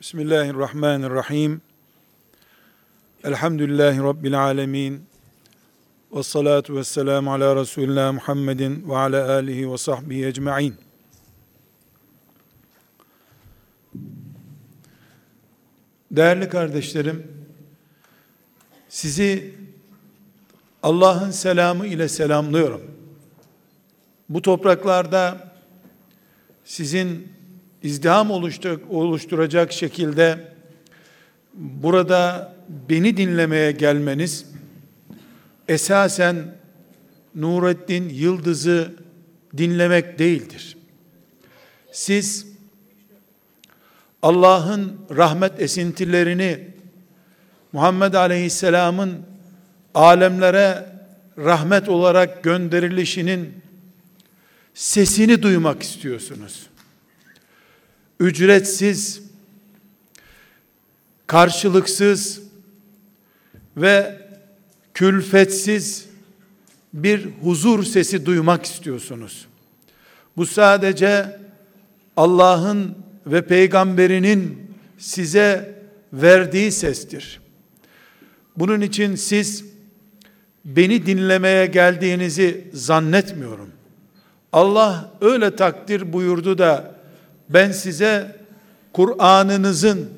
[0.00, 1.60] Bismillahirrahmanirrahim.
[3.24, 5.02] Elhamdülillahi Rabbil alemin.
[6.12, 10.74] Ve salatu ve selamu ala Resulina Muhammedin ve ala alihi ve sahbihi ecma'in.
[16.10, 17.46] Değerli kardeşlerim,
[18.88, 19.54] sizi
[20.82, 22.82] Allah'ın selamı ile selamlıyorum.
[24.28, 25.52] Bu topraklarda
[26.64, 27.39] sizin
[27.82, 28.30] izdiham
[28.90, 30.54] oluşturacak şekilde
[31.54, 32.54] burada
[32.88, 34.46] beni dinlemeye gelmeniz
[35.68, 36.54] esasen
[37.34, 38.94] Nurettin Yıldız'ı
[39.56, 40.76] dinlemek değildir.
[41.92, 42.46] Siz
[44.22, 46.70] Allah'ın rahmet esintilerini
[47.72, 49.18] Muhammed Aleyhisselam'ın
[49.94, 50.86] alemlere
[51.38, 53.54] rahmet olarak gönderilişinin
[54.74, 56.69] sesini duymak istiyorsunuz
[58.20, 59.22] ücretsiz,
[61.26, 62.42] karşılıksız
[63.76, 64.18] ve
[64.94, 66.06] külfetsiz
[66.94, 69.46] bir huzur sesi duymak istiyorsunuz.
[70.36, 71.40] Bu sadece
[72.16, 75.74] Allah'ın ve peygamberinin size
[76.12, 77.40] verdiği sestir.
[78.56, 79.64] Bunun için siz
[80.64, 83.70] beni dinlemeye geldiğinizi zannetmiyorum.
[84.52, 86.99] Allah öyle takdir buyurdu da
[87.50, 88.36] ben size
[88.92, 90.08] Kur'an'ınızın,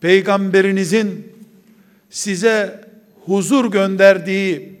[0.00, 1.32] peygamberinizin
[2.10, 2.84] size
[3.24, 4.78] huzur gönderdiği,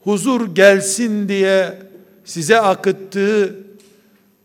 [0.00, 1.78] huzur gelsin diye
[2.24, 3.54] size akıttığı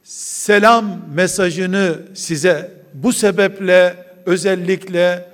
[0.04, 5.30] selam mesajını size bu sebeple özellikle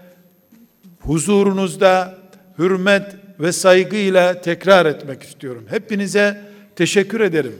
[0.99, 2.17] huzurunuzda
[2.57, 5.65] hürmet ve saygıyla tekrar etmek istiyorum.
[5.69, 6.41] Hepinize
[6.75, 7.55] teşekkür ederim.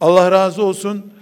[0.00, 1.12] Allah razı olsun.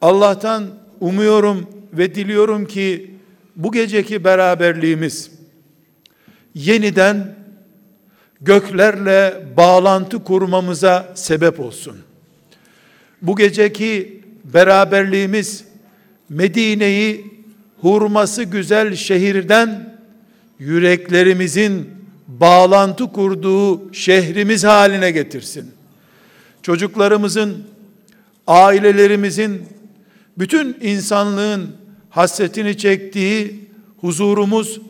[0.00, 0.66] Allah'tan
[1.00, 3.10] umuyorum ve diliyorum ki
[3.56, 5.30] bu geceki beraberliğimiz
[6.54, 7.34] yeniden
[8.40, 11.96] göklerle bağlantı kurmamıza sebep olsun.
[13.22, 15.64] Bu geceki beraberliğimiz
[16.28, 17.34] Medine'yi
[17.80, 19.94] hurması güzel şehirden
[20.58, 21.90] yüreklerimizin
[22.28, 25.70] bağlantı kurduğu şehrimiz haline getirsin.
[26.62, 27.64] Çocuklarımızın,
[28.46, 29.62] ailelerimizin
[30.38, 31.76] bütün insanlığın
[32.10, 34.80] hasretini çektiği huzurumuz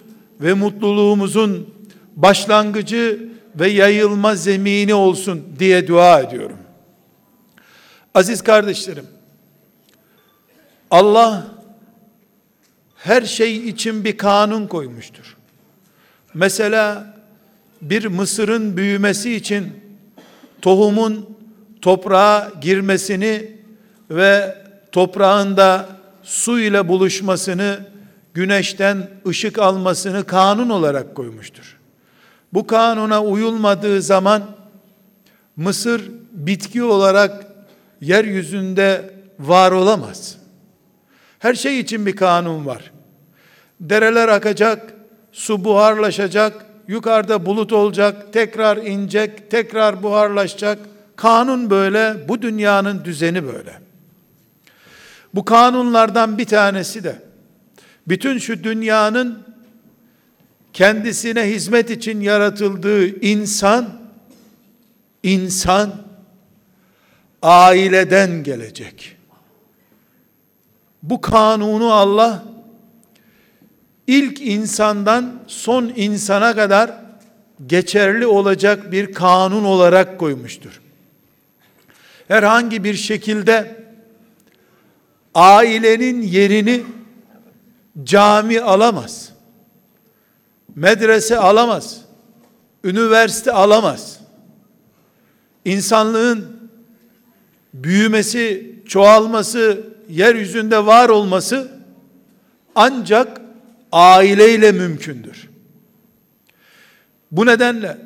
[0.40, 1.74] ve mutluluğumuzun
[2.16, 6.58] başlangıcı ve yayılma zemini olsun diye dua ediyorum.
[8.14, 9.06] Aziz kardeşlerim,
[10.90, 11.46] Allah
[12.96, 15.36] her şey için bir kanun koymuştur.
[16.34, 17.14] Mesela
[17.82, 19.72] bir mısırın büyümesi için
[20.62, 21.36] tohumun
[21.82, 23.56] toprağa girmesini
[24.10, 24.63] ve
[24.94, 25.88] toprağında
[26.22, 27.78] su ile buluşmasını,
[28.34, 31.78] güneşten ışık almasını kanun olarak koymuştur.
[32.52, 34.42] Bu kanuna uyulmadığı zaman
[35.56, 37.46] Mısır bitki olarak
[38.00, 40.36] yeryüzünde var olamaz.
[41.38, 42.92] Her şey için bir kanun var.
[43.80, 44.94] Dereler akacak,
[45.32, 50.78] su buharlaşacak, yukarıda bulut olacak, tekrar inecek, tekrar buharlaşacak.
[51.16, 53.83] Kanun böyle, bu dünyanın düzeni böyle.
[55.34, 57.22] Bu kanunlardan bir tanesi de
[58.08, 59.42] bütün şu dünyanın
[60.72, 64.00] kendisine hizmet için yaratıldığı insan
[65.22, 65.94] insan
[67.42, 69.16] aileden gelecek.
[71.02, 72.44] Bu kanunu Allah
[74.06, 76.90] ilk insandan son insana kadar
[77.66, 80.80] geçerli olacak bir kanun olarak koymuştur.
[82.28, 83.83] Herhangi bir şekilde
[85.34, 86.84] ailenin yerini
[88.04, 89.32] cami alamaz.
[90.74, 92.00] Medrese alamaz.
[92.84, 94.20] Üniversite alamaz.
[95.64, 96.70] İnsanlığın
[97.74, 101.72] büyümesi, çoğalması, yeryüzünde var olması
[102.74, 103.40] ancak
[103.92, 105.48] aileyle mümkündür.
[107.30, 107.98] Bu nedenle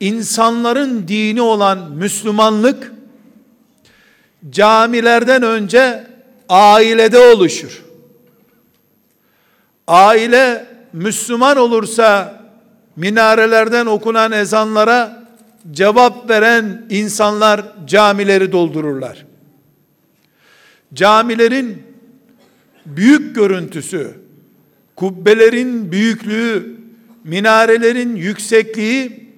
[0.00, 2.92] insanların dini olan Müslümanlık
[4.50, 6.09] camilerden önce
[6.50, 7.82] ailede oluşur.
[9.86, 12.40] Aile Müslüman olursa
[12.96, 15.26] minarelerden okunan ezanlara
[15.70, 19.26] cevap veren insanlar camileri doldururlar.
[20.94, 21.82] Camilerin
[22.86, 24.14] büyük görüntüsü,
[24.96, 26.76] kubbelerin büyüklüğü,
[27.24, 29.30] minarelerin yüksekliği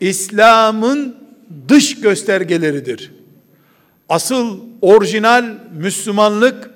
[0.00, 1.16] İslam'ın
[1.68, 3.17] dış göstergeleridir.
[4.08, 5.44] Asıl orijinal
[5.78, 6.70] Müslümanlık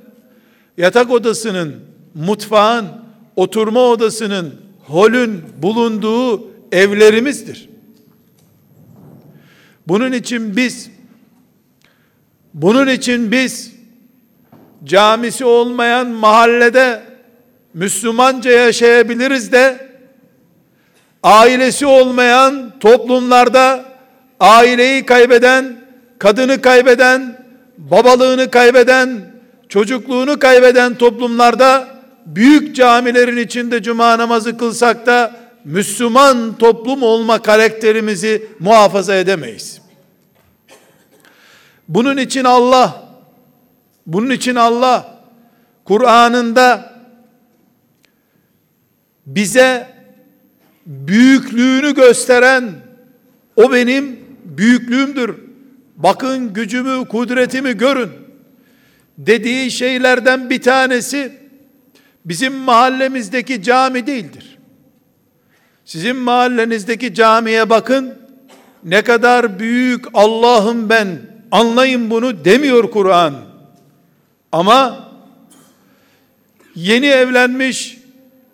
[0.76, 1.75] yatak odasının
[2.14, 2.87] mutfağın,
[3.37, 4.55] oturma odasının,
[4.87, 7.69] holün bulunduğu evlerimizdir.
[9.88, 10.90] Bunun için biz
[12.55, 13.73] bunun için biz
[14.84, 17.02] camisi olmayan mahallede
[17.75, 19.88] Müslümanca yaşayabiliriz de
[21.23, 23.84] ailesi olmayan toplumlarda
[24.40, 25.76] aileyi kaybeden,
[26.22, 27.46] kadını kaybeden,
[27.78, 29.32] babalığını kaybeden,
[29.69, 31.88] çocukluğunu kaybeden toplumlarda
[32.26, 39.80] büyük camilerin içinde cuma namazı kılsak da Müslüman toplum olma karakterimizi muhafaza edemeyiz.
[41.88, 43.02] Bunun için Allah
[44.06, 45.24] bunun için Allah
[45.84, 46.92] Kur'an'ında
[49.26, 49.88] bize
[50.86, 52.70] büyüklüğünü gösteren
[53.56, 55.51] o benim büyüklüğümdür.
[55.96, 58.10] Bakın gücümü, kudretimi görün.
[59.18, 61.32] Dediği şeylerden bir tanesi
[62.24, 64.58] bizim mahallemizdeki cami değildir.
[65.84, 68.14] Sizin mahallenizdeki camiye bakın.
[68.84, 71.08] Ne kadar büyük Allah'ım ben
[71.50, 73.34] anlayın bunu demiyor Kur'an.
[74.52, 75.08] Ama
[76.74, 77.98] yeni evlenmiş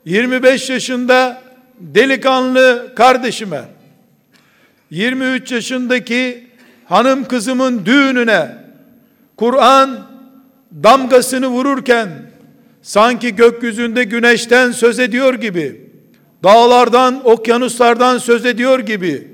[0.05, 1.43] 25 yaşında
[1.81, 3.65] delikanlı kardeşime
[4.91, 6.48] 23 yaşındaki
[6.89, 8.57] hanım kızımın düğününe
[9.37, 9.91] Kur'an
[10.83, 12.09] damgasını vururken
[12.83, 15.91] sanki gökyüzünde güneşten söz ediyor gibi
[16.45, 19.29] dağlardan, okyanuslardan söz ediyor gibi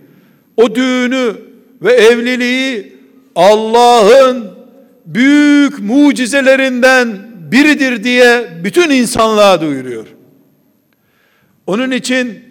[0.56, 1.34] o düğünü
[1.82, 2.96] ve evliliği
[3.36, 4.50] Allah'ın
[5.06, 7.18] büyük mucizelerinden
[7.52, 10.06] biridir diye bütün insanlığa duyuruyor.
[11.66, 12.44] Onun için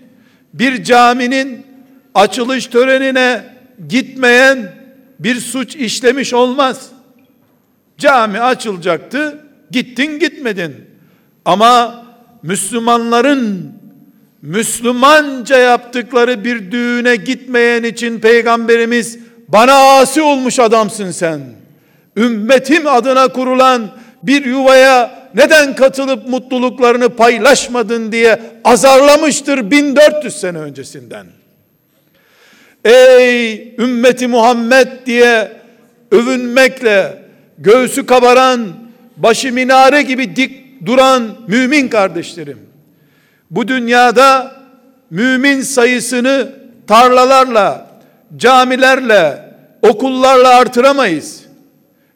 [0.54, 1.66] bir caminin
[2.16, 3.44] açılış törenine
[3.90, 4.83] gitmeyen
[5.24, 6.90] bir suç işlemiş olmaz.
[7.98, 10.76] Cami açılacaktı, gittin gitmedin.
[11.46, 12.04] Ama
[12.44, 13.74] Müslümanların
[14.42, 21.42] Müslümanca yaptıkları bir düğüne gitmeyen için peygamberimiz bana asi olmuş adamsın sen.
[22.18, 23.90] Ümmetim adına kurulan
[24.24, 31.28] bir yuvaya neden katılıp mutluluklarını paylaşmadın diye azarlamıştır 1400 sene öncesinden.
[32.84, 35.52] Ey ümmeti Muhammed diye
[36.12, 37.24] övünmekle
[37.58, 38.68] göğsü kabaran,
[39.18, 42.60] başı minare gibi dik duran mümin kardeşlerim.
[43.52, 44.56] Bu dünyada
[45.10, 46.50] mümin sayısını
[46.88, 47.88] tarlalarla,
[48.38, 51.44] camilerle, okullarla artıramayız.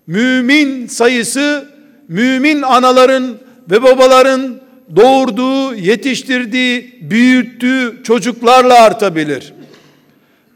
[0.08, 1.66] Mümin sayısı
[2.08, 3.38] mümin anaların
[3.72, 4.56] ve babaların
[4.96, 9.54] doğurduğu, yetiştirdiği, büyüttüğü çocuklarla artabilir.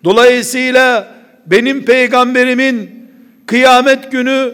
[0.04, 1.08] Dolayısıyla
[1.46, 3.08] benim peygamberimin
[3.46, 4.54] kıyamet günü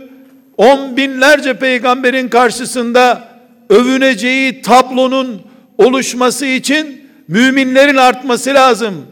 [0.58, 3.28] on binlerce peygamberin karşısında
[3.70, 5.42] övüneceği tablonun
[5.78, 9.06] oluşması için müminlerin artması lazım.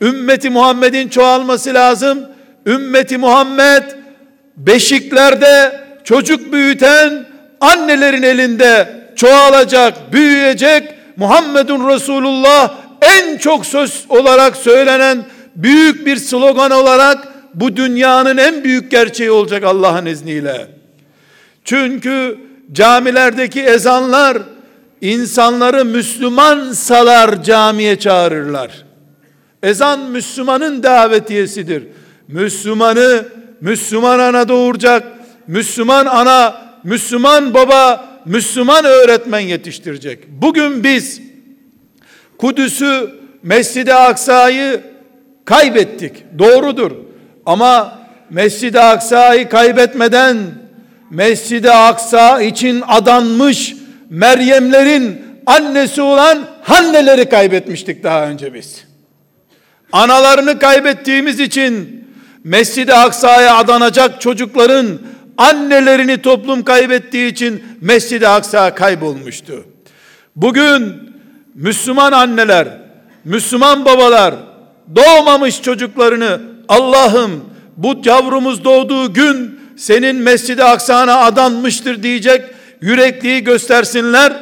[0.00, 2.18] Ümmeti Muhammed'in çoğalması lazım.
[2.66, 3.82] Ümmeti Muhammed
[4.56, 7.26] beşiklerde çocuk büyüten
[7.60, 10.94] annelerin elinde çoğalacak, büyüyecek.
[11.16, 15.24] Muhammedun Resulullah en çok söz olarak söylenen
[15.58, 20.66] büyük bir slogan olarak bu dünyanın en büyük gerçeği olacak Allah'ın izniyle.
[21.64, 22.38] Çünkü
[22.72, 24.38] camilerdeki ezanlar
[25.00, 28.84] insanları Müslüman salar camiye çağırırlar.
[29.62, 31.82] Ezan Müslümanın davetiyesidir.
[32.28, 33.24] Müslümanı
[33.60, 35.06] Müslüman ana doğuracak,
[35.46, 40.28] Müslüman ana, Müslüman baba, Müslüman öğretmen yetiştirecek.
[40.28, 41.20] Bugün biz
[42.38, 43.10] Kudüs'ü,
[43.42, 44.80] Mescid-i Aksa'yı
[45.48, 46.24] kaybettik.
[46.38, 46.92] Doğrudur.
[47.46, 47.98] Ama
[48.30, 50.36] Mescid-i Aksa'yı kaybetmeden
[51.10, 53.74] Mescid-i Aksa için adanmış
[54.10, 58.84] Meryemlerin annesi olan Hanneleri kaybetmiştik daha önce biz.
[59.92, 62.04] Analarını kaybettiğimiz için
[62.44, 64.86] Mescid-i Aksa'ya adanacak çocukların
[65.38, 69.64] annelerini toplum kaybettiği için Mescid-i Aksa kaybolmuştu.
[70.36, 70.94] Bugün
[71.54, 72.68] Müslüman anneler,
[73.24, 74.34] Müslüman babalar
[74.96, 77.44] doğmamış çocuklarını Allah'ım
[77.76, 82.42] bu yavrumuz doğduğu gün senin Mescid-i Aksa'na adanmıştır diyecek
[82.80, 84.32] yürekliği göstersinler.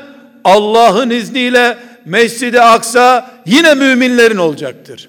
[0.44, 5.08] Allah'ın izniyle Mescid-i Aksa yine müminlerin olacaktır.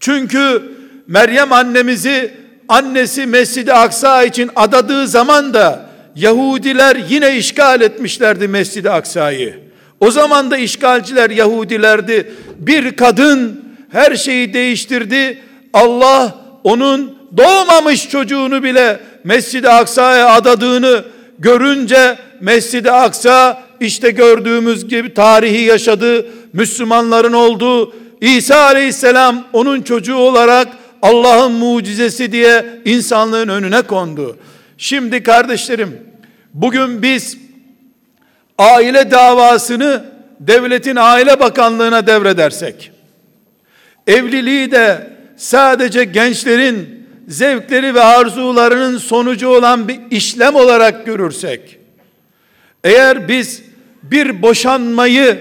[0.00, 0.62] Çünkü
[1.06, 2.34] Meryem annemizi
[2.68, 9.60] annesi Mescid-i Aksa için adadığı zaman da Yahudiler yine işgal etmişlerdi Mescid-i Aksa'yı.
[10.00, 12.32] O zaman da işgalciler Yahudilerdi.
[12.58, 15.38] Bir kadın her şeyi değiştirdi.
[15.72, 21.04] Allah onun doğmamış çocuğunu bile Mescid-i Aksa'ya adadığını
[21.38, 26.26] görünce Mescid-i Aksa işte gördüğümüz gibi tarihi yaşadı.
[26.52, 30.68] Müslümanların olduğu İsa aleyhisselam onun çocuğu olarak
[31.02, 34.36] Allah'ın mucizesi diye insanlığın önüne kondu.
[34.78, 36.00] Şimdi kardeşlerim
[36.54, 37.38] bugün biz
[38.58, 40.04] aile davasını
[40.40, 42.97] devletin aile bakanlığına devredersek
[44.08, 51.78] evliliği de sadece gençlerin zevkleri ve arzularının sonucu olan bir işlem olarak görürsek
[52.84, 53.62] eğer biz
[54.02, 55.38] bir boşanmayı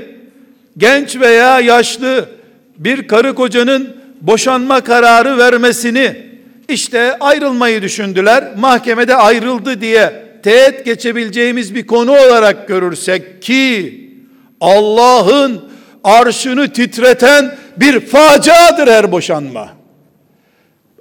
[0.77, 2.29] genç veya yaşlı
[2.77, 6.27] bir karı kocanın boşanma kararı vermesini
[6.69, 8.43] işte ayrılmayı düşündüler.
[8.57, 13.93] Mahkemede ayrıldı diye teğet geçebileceğimiz bir konu olarak görürsek ki
[14.61, 15.61] Allah'ın
[16.03, 19.69] arşını titreten bir faciadır her boşanma.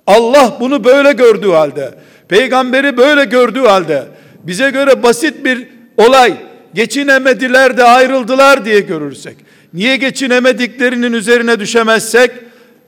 [0.07, 1.95] Allah bunu böyle gördüğü halde,
[2.29, 4.05] peygamberi böyle gördüğü halde
[4.43, 5.67] bize göre basit bir
[5.97, 6.35] olay
[6.75, 9.37] geçinemediler de ayrıldılar diye görürsek
[9.75, 12.31] niye geçinemediklerinin üzerine düşemezsek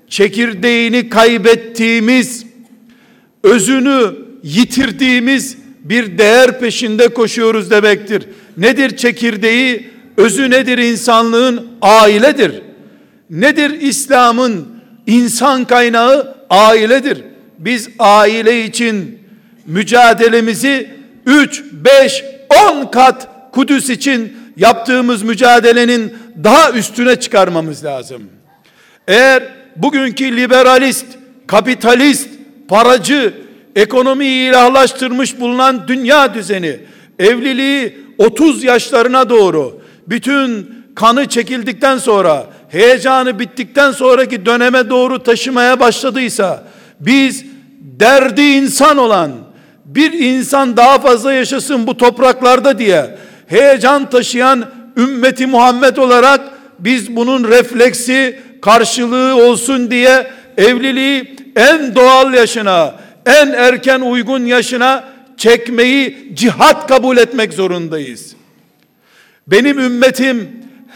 [0.08, 2.46] çekirdeğini kaybettiğimiz
[3.42, 8.22] özünü yitirdiğimiz bir değer peşinde koşuyoruz demektir.
[8.56, 9.90] Nedir çekirdeği?
[10.16, 11.66] Özü nedir insanlığın?
[11.82, 12.62] Ailedir.
[13.30, 14.68] Nedir İslam'ın
[15.06, 16.36] insan kaynağı?
[16.50, 17.24] Ailedir.
[17.58, 19.18] Biz aile için
[19.66, 20.90] mücadelemizi
[21.26, 22.24] 3, 5,
[22.70, 28.22] 10 kat Kudüs için yaptığımız mücadelenin daha üstüne çıkarmamız lazım.
[29.08, 29.42] Eğer
[29.76, 31.06] bugünkü liberalist,
[31.46, 32.28] kapitalist,
[32.68, 33.34] paracı,
[33.76, 36.80] ekonomiyi ilahlaştırmış bulunan dünya düzeni,
[37.18, 46.64] evliliği 30 yaşlarına doğru, bütün kanı çekildikten sonra, heyecanı bittikten sonraki döneme doğru taşımaya başladıysa,
[47.00, 47.44] biz
[47.80, 49.32] derdi insan olan,
[49.84, 54.64] bir insan daha fazla yaşasın bu topraklarda diye, heyecan taşıyan
[54.96, 56.40] ümmeti Muhammed olarak,
[56.78, 62.94] biz bunun refleksi, karşılığı olsun diye, evliliği en doğal yaşına,
[63.26, 65.04] en erken uygun yaşına
[65.36, 68.36] çekmeyi cihat kabul etmek zorundayız.
[69.46, 70.48] Benim ümmetim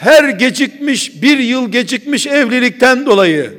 [0.02, 3.58] her gecikmiş bir yıl gecikmiş evlilikten dolayı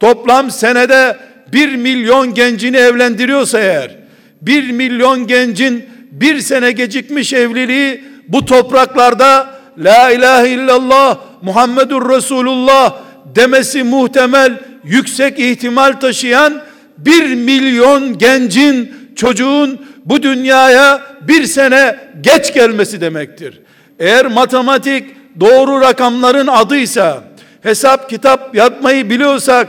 [0.00, 1.16] toplam senede
[1.52, 3.96] bir milyon gencini evlendiriyorsa eğer
[4.42, 12.96] bir milyon gencin bir sene gecikmiş evliliği bu topraklarda la ilahe illallah Muhammedur Resulullah
[13.34, 14.52] demesi muhtemel
[14.84, 16.62] yüksek ihtimal taşıyan
[16.98, 23.60] bir milyon gencin çocuğun bu dünyaya bir sene geç gelmesi demektir.
[23.98, 27.22] Eğer matematik doğru rakamların adıysa,
[27.62, 29.68] hesap kitap yapmayı biliyorsak,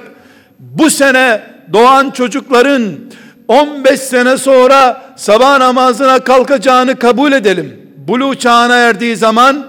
[0.59, 1.41] bu sene
[1.73, 2.83] doğan çocukların
[3.47, 7.81] 15 sene sonra sabah namazına kalkacağını kabul edelim.
[8.07, 9.67] Bulu çağına erdiği zaman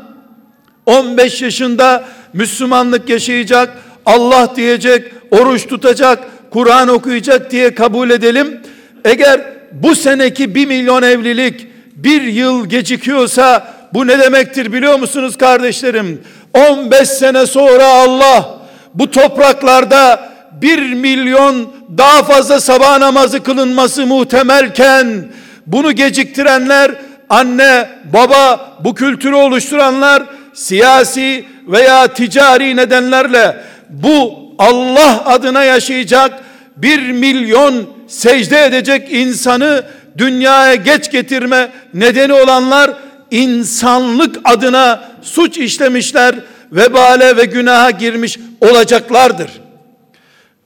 [0.87, 6.19] 15 yaşında Müslümanlık yaşayacak, Allah diyecek, oruç tutacak,
[6.51, 8.61] Kur'an okuyacak diye kabul edelim.
[9.05, 9.41] Eğer
[9.73, 16.23] bu seneki bir milyon evlilik bir yıl gecikiyorsa bu ne demektir biliyor musunuz kardeşlerim?
[16.55, 18.59] 15 sene sonra Allah
[18.95, 25.25] bu topraklarda bir milyon daha fazla sabah namazı kılınması muhtemelken
[25.67, 26.91] bunu geciktirenler
[27.31, 30.23] anne baba bu kültürü oluşturanlar
[30.55, 33.57] siyasi veya ticari nedenlerle
[33.91, 36.33] bu Allah adına yaşayacak
[36.77, 37.75] bir milyon
[38.09, 39.83] secde edecek insanı
[40.19, 42.91] dünyaya geç getirme nedeni olanlar
[43.33, 46.35] insanlık adına suç işlemişler,
[46.73, 49.51] vebale ve günaha girmiş olacaklardır.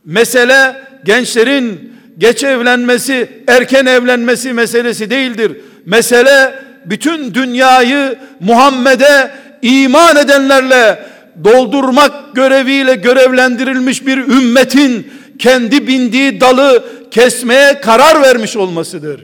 [0.04, 5.56] Mesele gençlerin geç evlenmesi, erken evlenmesi meselesi değildir.
[5.86, 6.54] Mesele
[6.84, 9.30] bütün dünyayı Muhammed'e
[9.62, 11.06] iman edenlerle
[11.44, 19.20] doldurmak göreviyle görevlendirilmiş bir ümmetin kendi bindiği dalı kesmeye karar vermiş olmasıdır.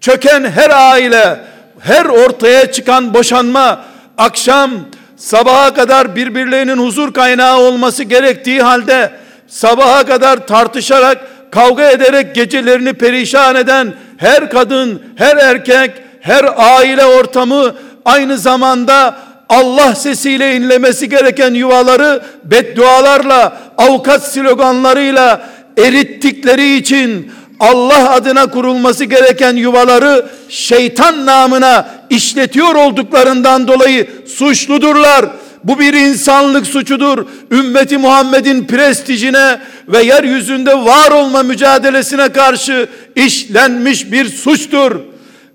[0.00, 1.40] Çöken her aile,
[1.80, 3.84] her ortaya çıkan boşanma,
[4.18, 4.70] akşam
[5.16, 9.12] sabaha kadar birbirlerinin huzur kaynağı olması gerektiği halde
[9.48, 11.18] sabaha kadar tartışarak,
[11.50, 17.74] kavga ederek gecelerini perişan eden her kadın, her erkek, her aile ortamı
[18.04, 19.16] aynı zamanda
[19.48, 25.42] Allah sesiyle inlemesi gereken yuvaları beddualarla, avukat sloganlarıyla
[25.78, 35.26] erittikleri için Allah adına kurulması gereken yuvaları şeytan namına işletiyor olduklarından dolayı suçludurlar.
[35.64, 37.26] Bu bir insanlık suçudur.
[37.50, 44.96] Ümmeti Muhammed'in prestijine ve yeryüzünde var olma mücadelesine karşı işlenmiş bir suçtur.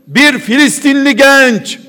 [0.08, 1.80] Bir Filistinli genç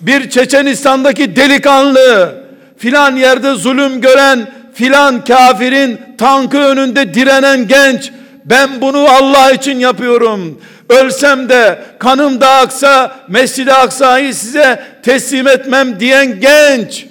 [0.00, 2.34] bir Çeçenistan'daki delikanlı
[2.78, 8.12] filan yerde zulüm gören filan kafirin tankı önünde direnen genç
[8.46, 10.60] ben bunu Allah için yapıyorum.
[10.88, 17.06] Ölsem de kanım da aksa Mescid-i Aksa'yı size teslim etmem diyen genç.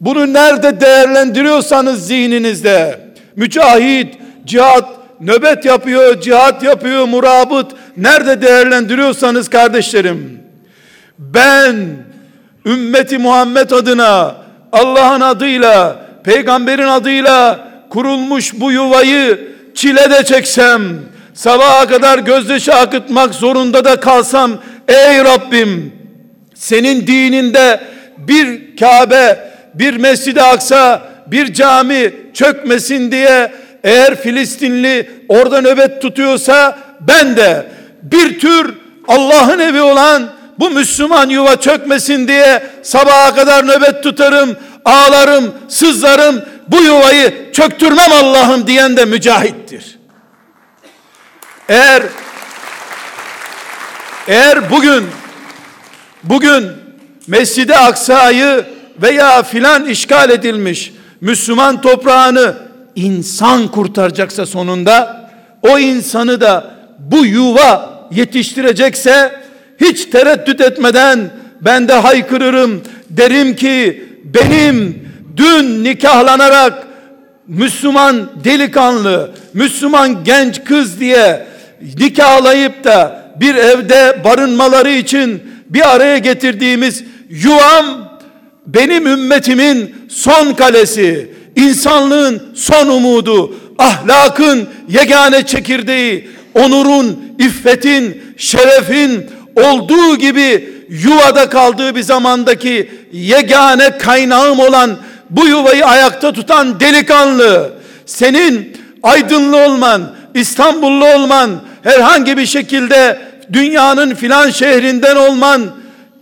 [0.00, 3.00] Bunu nerede değerlendiriyorsanız zihninizde
[3.36, 4.14] mücahit,
[4.44, 4.88] cihat,
[5.20, 10.42] nöbet yapıyor, cihat yapıyor, murabıt nerede değerlendiriyorsanız kardeşlerim
[11.18, 11.76] ben
[12.66, 14.34] ümmeti Muhammed adına
[14.72, 20.82] Allah'ın adıyla peygamberin adıyla kurulmuş bu yuvayı çile de çeksem
[21.34, 24.52] sabaha kadar gözyaşı akıtmak zorunda da kalsam
[24.88, 25.92] ey Rabbim
[26.54, 27.80] senin dininde
[28.18, 33.52] bir Kabe bir Mescid-i Aksa bir cami çökmesin diye
[33.84, 37.66] eğer Filistinli orada nöbet tutuyorsa ben de
[38.02, 38.74] bir tür
[39.08, 46.82] Allah'ın evi olan bu Müslüman yuva çökmesin diye sabaha kadar nöbet tutarım, ağlarım, sızlarım, bu
[46.82, 49.98] yuvayı çöktürmem Allah'ım diyen de mücahittir.
[51.68, 52.02] Eğer
[54.28, 55.04] eğer bugün
[56.22, 56.66] bugün
[57.26, 58.64] Mescid-i Aksa'yı
[59.02, 62.56] veya filan işgal edilmiş Müslüman toprağını
[62.96, 65.30] insan kurtaracaksa sonunda
[65.62, 69.42] o insanı da bu yuva yetiştirecekse
[69.80, 75.01] hiç tereddüt etmeden ben de haykırırım derim ki benim
[75.36, 76.86] dün nikahlanarak
[77.48, 81.46] Müslüman delikanlı, Müslüman genç kız diye
[81.98, 88.12] nikahlayıp da bir evde barınmaları için bir araya getirdiğimiz yuvam
[88.66, 100.72] benim ümmetimin son kalesi, insanlığın son umudu, ahlakın yegane çekirdeği, onurun, iffetin, şerefin olduğu gibi
[100.88, 104.96] yuvada kaldığı bir zamandaki yegane kaynağım olan
[105.32, 107.70] bu yuvayı ayakta tutan delikanlı
[108.06, 110.02] senin aydınlı olman,
[110.34, 111.50] İstanbullu olman,
[111.82, 113.18] herhangi bir şekilde
[113.52, 115.62] dünyanın filan şehrinden olman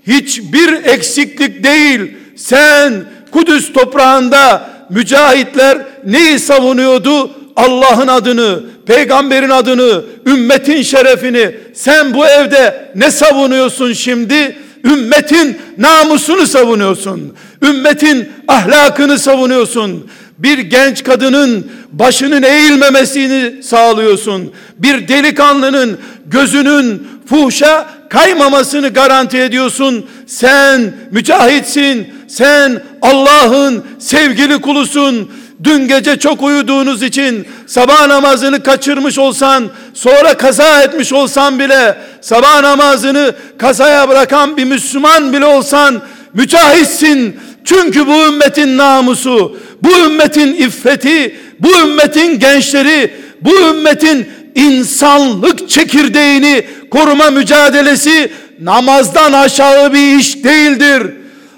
[0.07, 2.16] hiçbir eksiklik değil.
[2.37, 7.31] Sen Kudüs toprağında mücahitler neyi savunuyordu?
[7.57, 11.57] Allah'ın adını, peygamberin adını, ümmetin şerefini.
[11.75, 14.57] Sen bu evde ne savunuyorsun şimdi?
[14.85, 17.37] Ümmetin namusunu savunuyorsun.
[17.62, 20.11] Ümmetin ahlakını savunuyorsun.
[20.38, 24.53] Bir genç kadının başının eğilmemesini sağlıyorsun.
[24.79, 30.07] Bir delikanlının gözünün fuhşa kaymamasını garanti ediyorsun.
[30.27, 32.09] Sen mücahitsin.
[32.29, 35.31] Sen Allah'ın sevgili kulusun.
[35.64, 42.61] Dün gece çok uyuduğunuz için sabah namazını kaçırmış olsan, sonra kaza etmiş olsan bile sabah
[42.61, 46.03] namazını kazaya bırakan bir Müslüman bile olsan
[46.35, 47.40] mücahitsin.
[47.64, 57.31] Çünkü bu ümmetin namusu, bu ümmetin iffeti, bu ümmetin gençleri, bu ümmetin insanlık çekirdeğini koruma
[57.31, 61.03] mücadelesi namazdan aşağı bir iş değildir.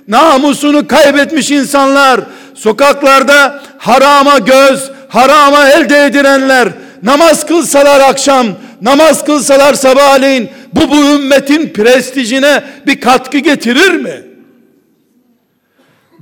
[0.09, 2.21] Namusunu kaybetmiş insanlar,
[2.55, 6.69] sokaklarda harama göz, harama elde edilenler,
[7.03, 8.47] namaz kılsalar akşam,
[8.83, 14.32] namaz kılsalar sabahleyin, bu bu ümmetin prestijine bir katkı getirir mi?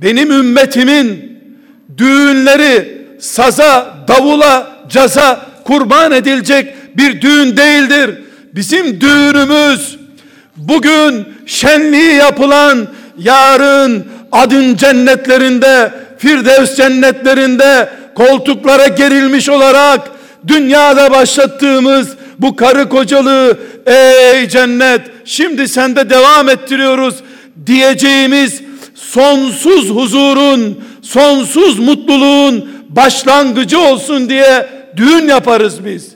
[0.01, 1.37] Benim ümmetimin
[1.97, 8.21] düğünleri saza, davula, caza kurban edilecek bir düğün değildir.
[8.55, 9.97] Bizim düğünümüz
[10.57, 12.87] bugün şenliği yapılan
[13.17, 20.01] yarın adın cennetlerinde, Firdevs cennetlerinde koltuklara gerilmiş olarak
[20.47, 22.07] dünyada başlattığımız
[22.39, 27.15] bu karı kocalığı ey cennet şimdi sende devam ettiriyoruz
[27.65, 28.61] diyeceğimiz
[29.13, 36.11] sonsuz huzurun, sonsuz mutluluğun başlangıcı olsun diye düğün yaparız biz.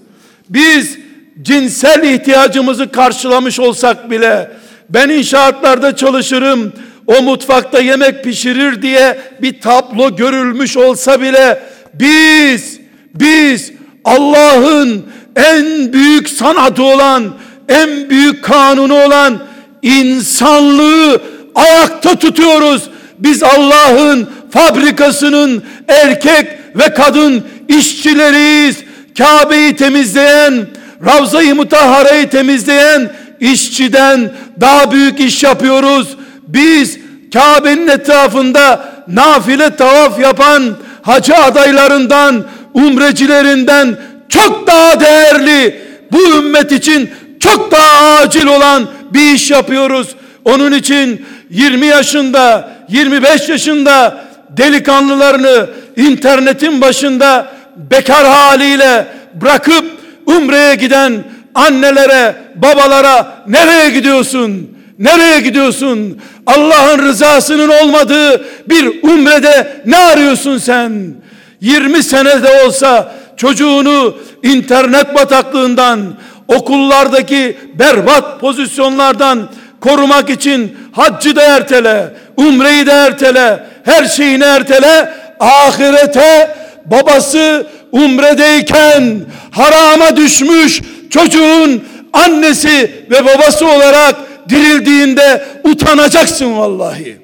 [0.49, 0.97] Biz
[1.41, 4.51] cinsel ihtiyacımızı karşılamış olsak bile
[4.89, 6.73] ben inşaatlarda çalışırım
[7.07, 11.59] o mutfakta yemek pişirir diye bir tablo görülmüş olsa bile
[11.93, 12.79] biz
[13.13, 13.71] biz
[14.05, 15.05] Allah'ın
[15.35, 17.33] en büyük sanatı olan
[17.69, 19.39] en büyük kanunu olan
[19.81, 21.21] insanlığı
[21.55, 22.89] ayakta tutuyoruz.
[23.19, 28.77] Biz Allah'ın fabrikasının erkek ve kadın işçileriyiz.
[29.17, 30.67] Kabe'yi temizleyen,
[31.05, 36.17] Ravza-i Mutahhara'yı temizleyen işçiden daha büyük iş yapıyoruz.
[36.47, 36.97] Biz
[37.33, 40.63] Kabe'nin etrafında nafile tavaf yapan
[41.01, 43.97] hacı adaylarından, umrecilerinden
[44.29, 50.07] çok daha değerli, bu ümmet için çok daha acil olan bir iş yapıyoruz.
[50.45, 59.07] Onun için 20 yaşında, 25 yaşında delikanlılarını internetin başında bekar haliyle
[59.41, 59.85] bırakıp
[60.25, 61.23] umreye giden
[61.55, 64.77] annelere, babalara nereye gidiyorsun?
[64.99, 66.21] Nereye gidiyorsun?
[66.45, 71.13] Allah'ın rızasının olmadığı bir umrede ne arıyorsun sen?
[71.61, 75.99] 20 senede olsa çocuğunu internet bataklığından,
[76.47, 79.49] okullardaki berbat pozisyonlardan
[79.85, 89.21] korumak için haccı da ertele, umreyi de ertele, her şeyini ertele, ahirete babası umredeyken
[89.51, 94.15] harama düşmüş çocuğun annesi ve babası olarak
[94.49, 97.17] dirildiğinde utanacaksın vallahi.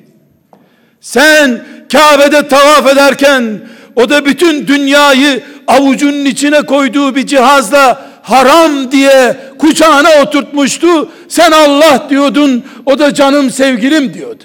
[1.01, 3.59] Sen Kabe'de tavaf ederken
[3.95, 11.09] o da bütün dünyayı avucunun içine koyduğu bir cihazla haram diye kucağına oturtmuştu.
[11.27, 14.43] Sen Allah diyordun, o da canım sevgilim diyordu.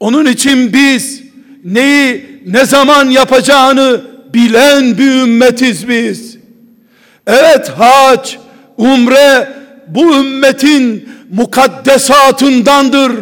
[0.00, 1.22] Onun için biz
[1.64, 4.00] neyi ne zaman yapacağını
[4.34, 6.38] bilen bir ümmetiz biz.
[7.26, 8.34] Evet hac,
[8.76, 9.52] umre
[9.88, 13.12] bu ümmetin mukaddesatındandır.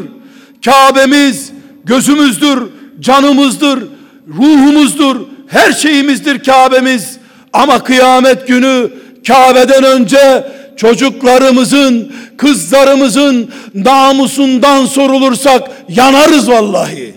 [0.65, 1.53] Kabe'miz
[1.85, 2.62] gözümüzdür,
[3.01, 3.85] canımızdır,
[4.29, 7.19] ruhumuzdur, her şeyimizdir Kabe'miz.
[7.57, 8.90] Ama kıyamet günü
[9.27, 17.14] Kabe'den önce çocuklarımızın, kızlarımızın namusundan sorulursak yanarız vallahi.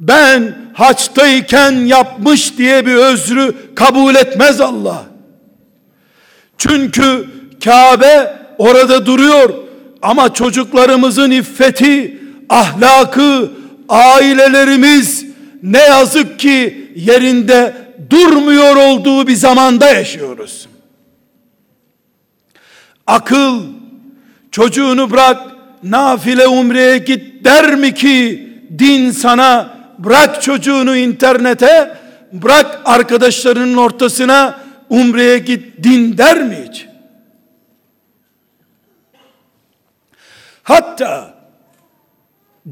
[0.00, 5.04] Ben haçtayken yapmış diye bir özrü kabul etmez Allah.
[6.58, 7.26] Çünkü
[7.64, 9.50] Kabe orada duruyor
[10.02, 13.50] ama çocuklarımızın iffeti, ahlakı,
[13.88, 15.31] ailelerimiz
[15.62, 17.74] ne yazık ki yerinde
[18.10, 20.68] durmuyor olduğu bir zamanda yaşıyoruz.
[23.06, 23.62] Akıl
[24.50, 25.42] çocuğunu bırak
[25.82, 28.48] nafile umreye git der mi ki
[28.78, 31.96] din sana bırak çocuğunu internete
[32.32, 36.86] bırak arkadaşlarının ortasına umreye git din der mi hiç?
[40.62, 41.34] Hatta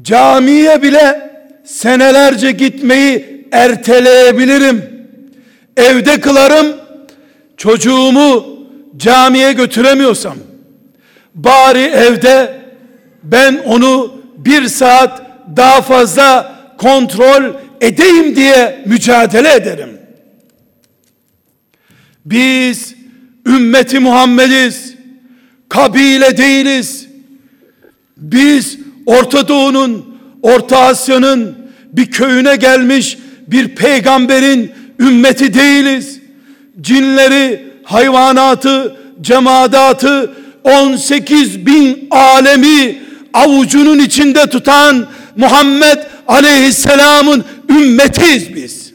[0.01, 1.30] camiye bile
[1.71, 5.07] senelerce gitmeyi erteleyebilirim.
[5.77, 6.75] Evde kılarım,
[7.57, 8.45] çocuğumu
[8.97, 10.37] camiye götüremiyorsam,
[11.35, 12.61] bari evde
[13.23, 15.21] ben onu bir saat
[15.57, 17.43] daha fazla kontrol
[17.81, 19.89] edeyim diye mücadele ederim.
[22.25, 22.95] Biz
[23.47, 24.93] ümmeti Muhammediz.
[25.69, 27.07] Kabile değiliz.
[28.17, 31.60] Biz Orta Doğu'nun, Orta Asya'nın
[31.93, 36.19] bir köyüne gelmiş bir peygamberin ümmeti değiliz.
[36.81, 40.31] Cinleri, hayvanatı, cemadatı,
[40.63, 43.01] 18 bin alemi
[43.33, 48.93] avucunun içinde tutan Muhammed Aleyhisselam'ın ümmetiyiz biz.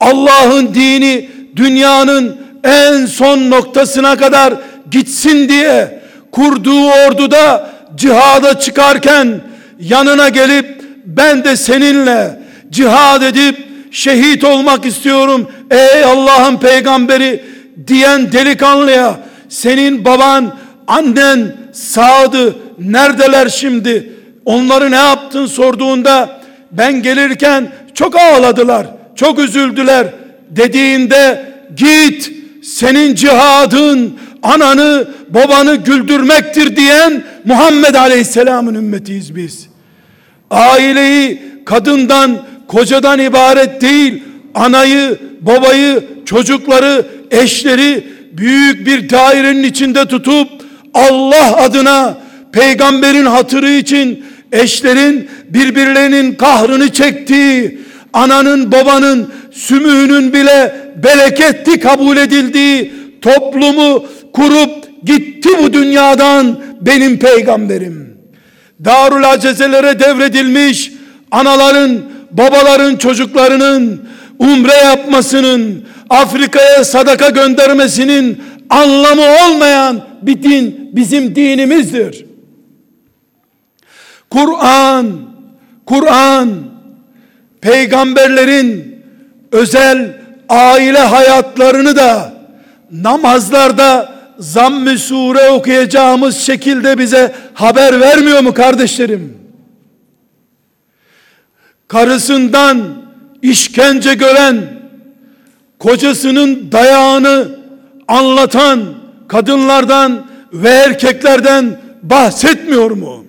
[0.00, 4.54] Allah'ın dini dünyanın en son noktasına kadar
[4.90, 9.40] gitsin diye kurduğu orduda cihada çıkarken
[9.80, 13.56] yanına gelip ben de seninle cihad edip
[13.90, 15.50] şehit olmak istiyorum.
[15.70, 17.44] Ey Allah'ın peygamberi
[17.86, 20.54] diyen delikanlıya senin baban
[20.86, 24.12] annen sağdı neredeler şimdi?
[24.44, 26.40] Onları ne yaptın sorduğunda
[26.72, 28.86] ben gelirken çok ağladılar
[29.16, 30.06] çok üzüldüler
[30.50, 34.18] dediğinde git senin cihadın
[34.54, 39.68] ananı babanı güldürmektir diyen Muhammed Aleyhisselam'ın ümmetiyiz biz.
[40.50, 44.22] Aileyi kadından kocadan ibaret değil
[44.54, 50.48] anayı babayı çocukları eşleri büyük bir dairenin içinde tutup
[50.94, 52.18] Allah adına
[52.52, 57.78] peygamberin hatırı için eşlerin birbirlerinin kahrını çektiği
[58.12, 64.04] ananın babanın sümüğünün bile bereketli kabul edildiği toplumu
[64.36, 68.18] kurup gitti bu dünyadan benim peygamberim.
[68.84, 70.92] Darul Acezelere devredilmiş
[71.30, 82.26] anaların, babaların çocuklarının umre yapmasının, Afrika'ya sadaka göndermesinin anlamı olmayan bir din bizim dinimizdir.
[84.30, 85.06] Kur'an,
[85.86, 86.48] Kur'an
[87.60, 89.02] peygamberlerin
[89.52, 92.34] özel aile hayatlarını da
[92.92, 99.38] namazlarda zamm-ı sure okuyacağımız şekilde bize haber vermiyor mu kardeşlerim?
[101.88, 102.78] Karısından
[103.42, 104.56] işkence gören,
[105.78, 107.48] kocasının dayağını
[108.08, 108.80] anlatan
[109.28, 113.24] kadınlardan ve erkeklerden bahsetmiyor mu?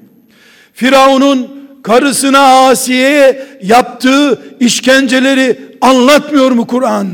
[0.73, 1.47] Firavun'un
[1.83, 7.07] karısına Asiye'ye yaptığı işkenceleri anlatmıyor mu Kur'an?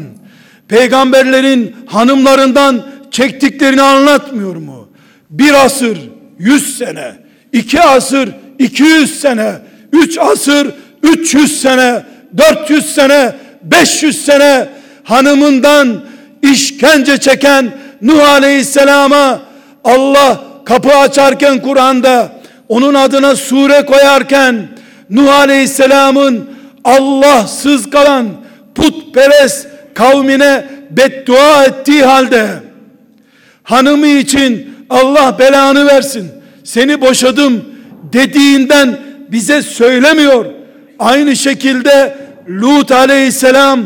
[0.67, 4.89] Peygamberlerin hanımlarından çektiklerini anlatmıyor mu?
[5.30, 5.97] Bir asır,
[6.39, 7.15] yüz sene,
[7.54, 9.54] iki asır, iki yüz sene,
[9.91, 10.67] üç asır,
[11.04, 12.04] üç yüz sene,
[12.38, 14.69] dört yüz sene, beş yüz sene
[15.04, 16.02] hanımından
[16.41, 17.71] işkence çeken
[18.02, 19.41] Nuh Aleyhisselam'a
[19.84, 22.32] Allah kapı açarken Kur'an'da
[22.69, 24.67] onun adına sure koyarken
[25.10, 26.49] Nuh Aleyhisselam'ın
[26.84, 28.28] Allahsız kalan
[28.76, 32.47] putperest kavmine beddua ettiği halde
[33.63, 36.32] hanımı için Allah belanı versin
[36.63, 37.65] seni boşadım
[38.13, 38.99] dediğinden
[39.32, 40.45] bize söylemiyor.
[40.99, 42.17] Aynı şekilde
[42.49, 43.82] Lut aleyhisselam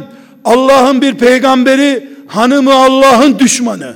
[0.45, 3.93] Allah'ın bir peygamberi hanımı Allah'ın düşmanı.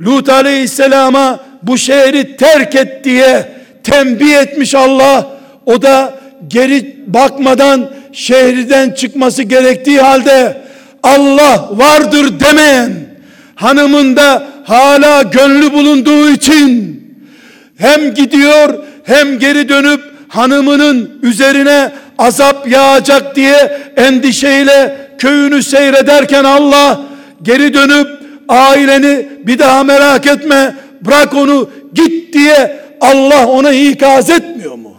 [0.00, 5.30] Lut aleyhisselama bu şehri terk et diye tembih etmiş Allah.
[5.66, 6.14] O da
[6.48, 10.62] geri bakmadan şehriden çıkması gerektiği halde
[11.02, 12.92] Allah vardır demeyen
[13.54, 16.94] hanımında hala gönlü bulunduğu için
[17.76, 18.74] hem gidiyor
[19.04, 27.00] hem geri dönüp hanımının üzerine azap yağacak diye endişeyle köyünü seyrederken Allah
[27.42, 28.08] geri dönüp
[28.48, 34.96] aileni bir daha merak etme bırak onu git diye Allah ona ikaz etmiyor mu?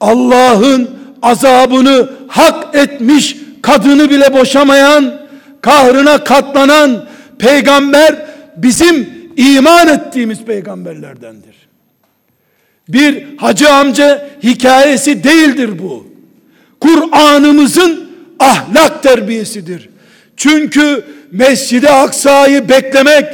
[0.00, 0.90] Allah'ın
[1.22, 5.12] azabını hak etmiş kadını bile boşamayan
[5.60, 7.04] kahrına katlanan
[7.40, 8.16] peygamber
[8.56, 11.54] bizim iman ettiğimiz peygamberlerdendir.
[12.88, 16.06] Bir hacı amca hikayesi değildir bu.
[16.80, 19.88] Kur'an'ımızın ahlak terbiyesidir.
[20.36, 23.24] Çünkü Mescid-i Aksa'yı beklemek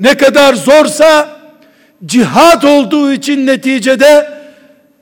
[0.00, 1.40] ne kadar zorsa
[2.06, 4.28] cihat olduğu için neticede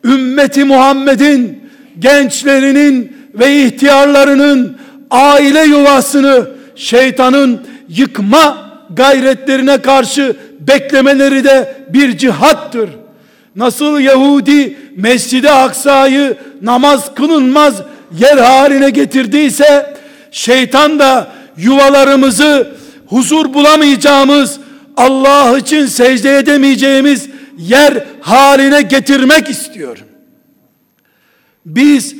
[0.04, 1.62] ümmeti Muhammed'in
[1.98, 4.76] gençlerinin ve ihtiyarlarının
[5.10, 7.60] aile yuvasını şeytanın
[7.96, 12.90] yıkma gayretlerine karşı beklemeleri de bir cihattır.
[13.56, 17.74] Nasıl Yahudi Mescid-i Aksa'yı namaz kılınmaz
[18.18, 19.96] yer haline getirdiyse
[20.30, 22.68] şeytan da yuvalarımızı
[23.06, 24.60] huzur bulamayacağımız
[24.96, 27.28] Allah için secde edemeyeceğimiz
[27.58, 30.04] yer haline getirmek istiyor.
[31.66, 32.14] Biz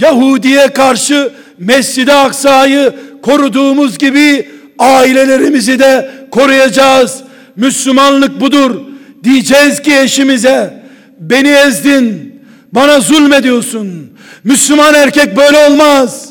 [0.00, 7.20] Yahudi'ye karşı Mescid-i Aksa'yı koruduğumuz gibi ailelerimizi de koruyacağız.
[7.56, 8.80] Müslümanlık budur.
[9.24, 10.82] Diyeceğiz ki eşimize
[11.20, 12.34] beni ezdin,
[12.72, 14.10] bana zulmediyorsun.
[14.44, 16.28] Müslüman erkek böyle olmaz.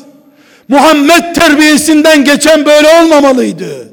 [0.68, 3.88] Muhammed terbiyesinden geçen böyle olmamalıydı.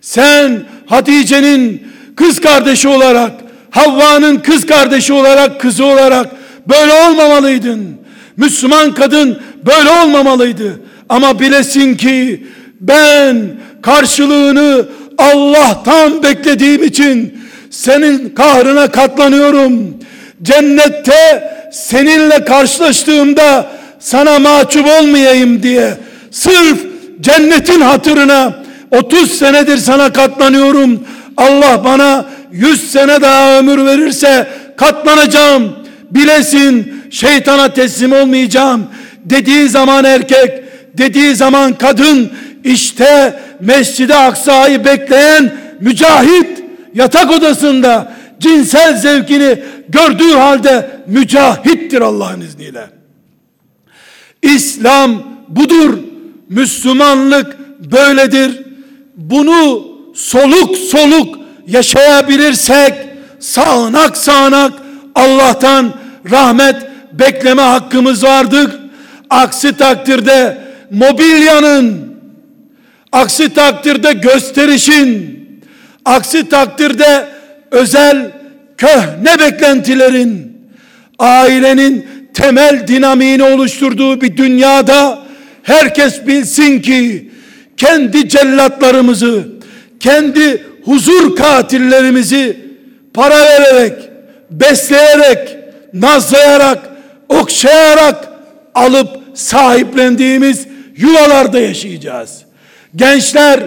[0.00, 1.82] Sen Hatice'nin
[2.16, 3.32] kız kardeşi olarak,
[3.70, 6.26] Havva'nın kız kardeşi olarak, kızı olarak
[6.68, 7.96] böyle olmamalıydın.
[8.36, 10.80] Müslüman kadın böyle olmamalıydı.
[11.08, 12.46] Ama bilesin ki
[12.80, 14.86] ben karşılığını
[15.18, 19.94] Allah'tan beklediğim için senin kahrına katlanıyorum.
[20.42, 23.66] Cennette seninle karşılaştığımda
[24.00, 25.94] sana mahcup olmayayım diye
[26.30, 26.78] sırf
[27.20, 28.54] cennetin hatırına
[28.90, 31.04] 30 senedir sana katlanıyorum.
[31.36, 35.72] Allah bana 100 sene daha ömür verirse katlanacağım.
[36.10, 38.86] Bilesin şeytana teslim olmayacağım
[39.24, 40.64] dediği zaman erkek,
[40.98, 42.30] dediği zaman kadın
[42.64, 52.86] işte Mescid-i Aksa'yı bekleyen mücahit yatak odasında cinsel zevkini gördüğü halde mücahittir Allah'ın izniyle.
[54.42, 55.98] İslam budur.
[56.48, 57.56] Müslümanlık
[57.92, 58.62] böyledir.
[59.16, 62.94] Bunu soluk soluk yaşayabilirsek
[63.40, 64.72] sağanak sağanak
[65.14, 65.92] Allah'tan
[66.30, 66.76] rahmet
[67.12, 68.70] bekleme hakkımız vardır.
[69.30, 70.58] Aksi takdirde
[70.90, 72.03] mobilyanın
[73.14, 75.40] aksi takdirde gösterişin
[76.04, 77.26] aksi takdirde
[77.70, 78.30] özel
[78.78, 80.56] köhne beklentilerin
[81.18, 85.22] ailenin temel dinamiğini oluşturduğu bir dünyada
[85.62, 87.30] herkes bilsin ki
[87.76, 89.48] kendi cellatlarımızı,
[90.00, 92.56] kendi huzur katillerimizi
[93.14, 93.92] para vererek,
[94.50, 95.56] besleyerek,
[95.92, 96.78] nazlayarak,
[97.28, 98.28] okşayarak
[98.74, 102.43] alıp sahiplendiğimiz yuvalarda yaşayacağız.
[102.96, 103.60] Gençler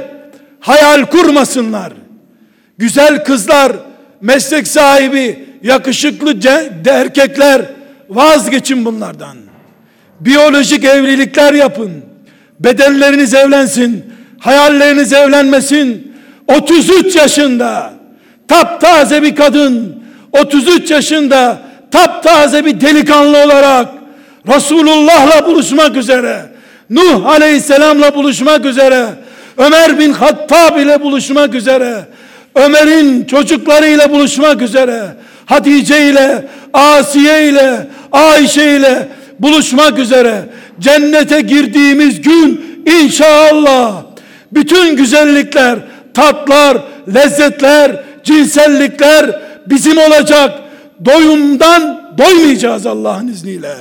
[0.60, 1.94] hayal kurmasınlar.
[2.78, 3.72] Güzel kızlar,
[4.22, 6.34] meslek sahibi, yakışıklı
[6.86, 7.62] erkekler
[8.10, 9.38] vazgeçin bunlardan.
[10.20, 11.92] Biyolojik evlilikler yapın.
[12.60, 14.06] Bedenleriniz evlensin.
[14.40, 16.14] Hayalleriniz evlenmesin.
[16.48, 17.94] 33 yaşında
[18.48, 21.62] taptaze bir kadın 33 yaşında
[21.92, 23.88] taptaze bir delikanlı olarak
[24.48, 26.46] Resulullah'la buluşmak üzere
[26.90, 29.08] Nuh aleyhisselamla buluşmak üzere
[29.58, 32.06] Ömer bin Hattab ile buluşmak üzere
[32.56, 35.08] Ömer'in çocuklarıyla buluşmak üzere
[35.46, 39.08] Hatice ile Asiye ile Ayşe ile
[39.40, 44.04] buluşmak üzere cennete girdiğimiz gün inşallah
[44.52, 45.80] bütün güzellikler,
[46.14, 46.78] tatlar,
[47.14, 50.60] lezzetler, cinsellikler bizim olacak.
[51.06, 53.76] Doyumdan doymayacağız Allah'ın izniyle.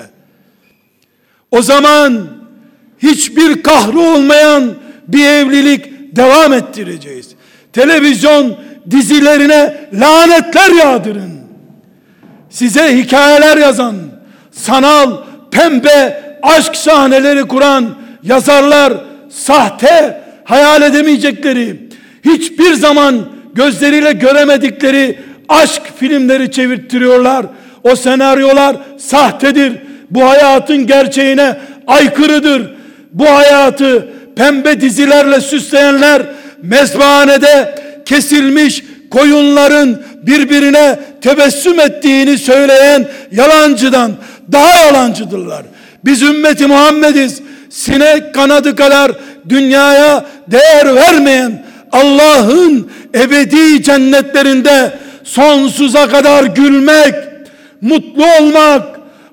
[1.51, 2.36] O zaman
[2.99, 4.75] hiçbir kahrı olmayan
[5.09, 7.29] bir evlilik devam ettireceğiz.
[7.73, 8.57] Televizyon
[8.91, 11.33] dizilerine lanetler yağdırın.
[12.51, 13.97] Size hikayeler yazan,
[14.53, 15.17] sanal,
[15.51, 18.93] pembe, aşk sahneleri kuran yazarlar
[19.31, 21.89] sahte, hayal edemeyecekleri,
[22.25, 27.47] hiçbir zaman gözleriyle göremedikleri aşk filmleri çevirttiriyorlar.
[27.83, 29.73] O senaryolar sahtedir.
[30.11, 31.57] Bu hayatın gerçeğine
[31.87, 32.76] aykırıdır.
[33.17, 36.23] Bu hayatı pembe dizilerle süsleyenler
[36.63, 37.75] mezbahanede
[38.05, 44.13] kesilmiş koyunların birbirine tebessüm ettiğini söyleyen yalancıdan
[44.53, 45.63] daha yalancıdırlar.
[46.05, 47.41] Biz ümmeti Muhammediz.
[47.71, 49.13] Sinek kanadı kadar
[49.49, 57.15] dünyaya değer vermeyen Allah'ın ebedi cennetlerinde sonsuza kadar gülmek,
[57.81, 58.83] mutlu olmak,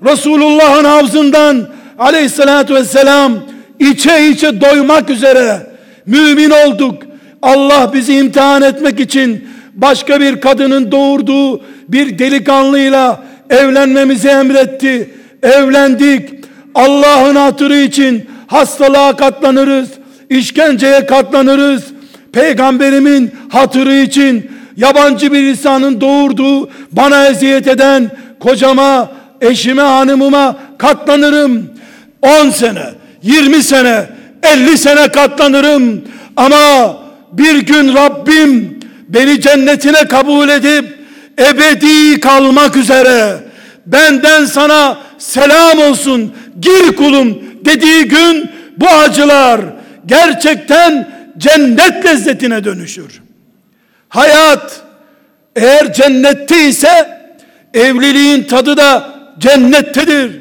[0.06, 1.68] Resulullah'ın havzından
[2.00, 3.53] aleyhissalatü vesselam
[3.92, 5.58] içe içe doymak üzere
[6.06, 7.04] mümin olduk.
[7.42, 15.10] Allah bizi imtihan etmek için başka bir kadının doğurduğu bir delikanlıyla evlenmemizi emretti.
[15.44, 16.30] Evlendik.
[16.76, 19.90] Allah'ın hatırı için hastalığa katlanırız,
[20.30, 21.84] işkenceye katlanırız.
[22.34, 31.70] Peygamberimin hatırı için yabancı bir insanın doğurduğu bana eziyet eden kocama, eşime, hanımıma katlanırım.
[32.22, 32.86] 10 sene,
[33.24, 34.06] 20 sene,
[34.44, 36.02] 50 sene katlanırım.
[36.38, 36.98] Ama
[37.32, 40.98] bir gün Rabbim beni cennetine kabul edip
[41.40, 43.40] ebedi kalmak üzere
[43.86, 49.62] benden sana selam olsun gir kulum dediği gün bu acılar
[50.06, 53.22] gerçekten cennet lezzetine dönüşür.
[54.10, 54.82] Hayat
[55.56, 57.20] eğer cennette ise
[57.74, 60.32] evliliğin tadı da cennettedir.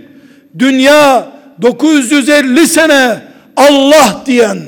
[0.59, 1.27] Dünya
[1.63, 3.19] 950 sene
[3.57, 4.59] Allah diyen,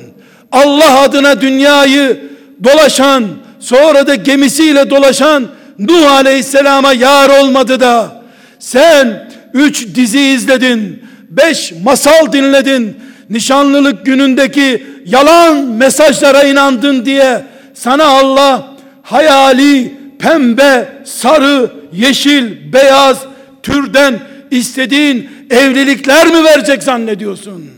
[0.53, 2.21] Allah adına dünyayı
[2.65, 3.25] dolaşan,
[3.61, 5.47] sonra da gemisiyle dolaşan
[5.79, 8.23] Nuh Aleyhisselam'a yar olmadı da
[8.59, 12.97] sen üç dizi izledin, beş masal dinledin,
[13.31, 17.43] nişanlılık günündeki yalan mesajlara inandın diye
[17.75, 18.69] sana Allah
[19.03, 23.19] hayali pembe, sarı, yeşil, beyaz
[23.63, 27.71] türden istediğin evlilikler mi verecek zannediyorsun?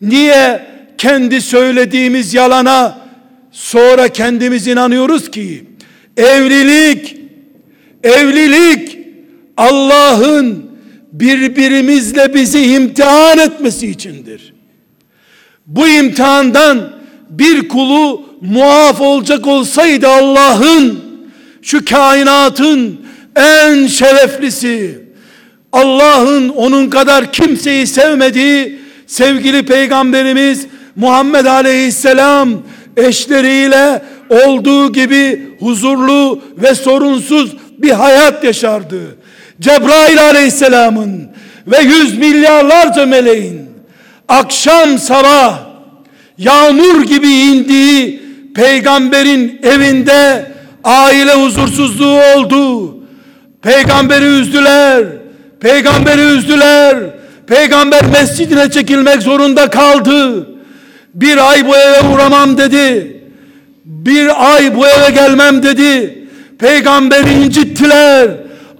[0.00, 0.66] Niye
[0.98, 2.98] kendi söylediğimiz yalana
[3.52, 5.64] sonra kendimiz inanıyoruz ki?
[6.16, 7.16] Evlilik,
[8.04, 8.98] evlilik
[9.56, 10.70] Allah'ın
[11.12, 14.54] birbirimizle bizi imtihan etmesi içindir.
[15.66, 16.92] Bu imtihandan
[17.30, 21.00] bir kulu muaf olacak olsaydı Allah'ın
[21.62, 23.00] şu kainatın
[23.36, 25.09] en şereflisi
[25.72, 32.48] Allah'ın onun kadar kimseyi sevmediği sevgili peygamberimiz Muhammed Aleyhisselam
[32.96, 39.00] eşleriyle olduğu gibi huzurlu ve sorunsuz bir hayat yaşardı.
[39.60, 41.28] Cebrail aleyhisselamın
[41.66, 43.60] ve yüz milyarlarca meleğin
[44.28, 45.58] akşam sabah
[46.38, 48.22] yağmur gibi indiği
[48.54, 50.46] peygamberin evinde
[50.84, 52.96] aile huzursuzluğu oldu.
[53.62, 55.19] Peygamberi üzdüler.
[55.60, 56.96] Peygamberi üzdüler.
[57.46, 60.46] Peygamber mescidine çekilmek zorunda kaldı.
[61.14, 63.16] Bir ay bu eve uğramam dedi.
[63.84, 66.18] Bir ay bu eve gelmem dedi.
[66.58, 68.30] Peygamberi incittiler.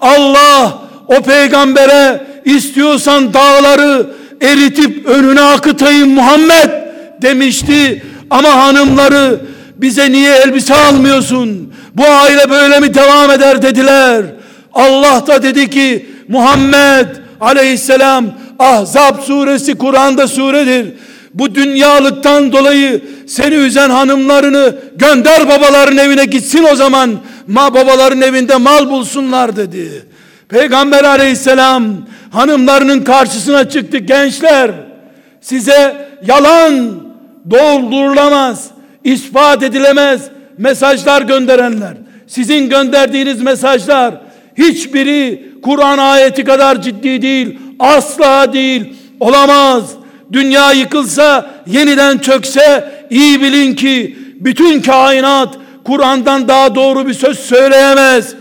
[0.00, 4.06] Allah o peygambere istiyorsan dağları
[4.40, 6.70] eritip önüne akıtayım Muhammed
[7.22, 8.02] demişti.
[8.30, 9.40] Ama hanımları
[9.76, 11.74] bize niye elbise almıyorsun?
[11.94, 14.24] Bu aile böyle mi devam eder dediler.
[14.72, 17.06] Allah da dedi ki Muhammed
[17.40, 18.26] aleyhisselam
[18.58, 20.94] Ahzab suresi Kur'an'da suredir.
[21.34, 27.10] Bu dünyalıktan dolayı seni üzen hanımlarını gönder babaların evine gitsin o zaman
[27.46, 30.06] ma babaların evinde mal bulsunlar dedi.
[30.48, 31.84] Peygamber aleyhisselam
[32.30, 34.70] hanımlarının karşısına çıktı gençler
[35.40, 36.90] size yalan
[37.50, 38.70] doldurulamaz
[39.04, 40.22] ispat edilemez
[40.58, 41.94] mesajlar gönderenler,
[42.26, 44.14] sizin gönderdiğiniz mesajlar
[44.60, 49.84] hiçbiri Kur'an ayeti kadar ciddi değil, asla değil, olamaz.
[50.32, 58.34] Dünya yıkılsa, yeniden çökse iyi bilin ki bütün kainat Kur'an'dan daha doğru bir söz söyleyemez.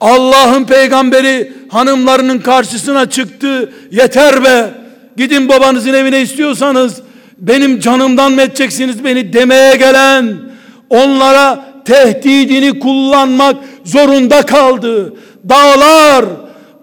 [0.00, 3.72] Allah'ın peygamberi hanımlarının karşısına çıktı.
[3.90, 4.70] Yeter be.
[5.16, 7.02] Gidin babanızın evine istiyorsanız
[7.38, 10.34] benim canımdan mı edeceksiniz beni demeye gelen
[10.90, 15.14] onlara tehdidini kullanmak zorunda kaldı.
[15.48, 16.24] Dağlar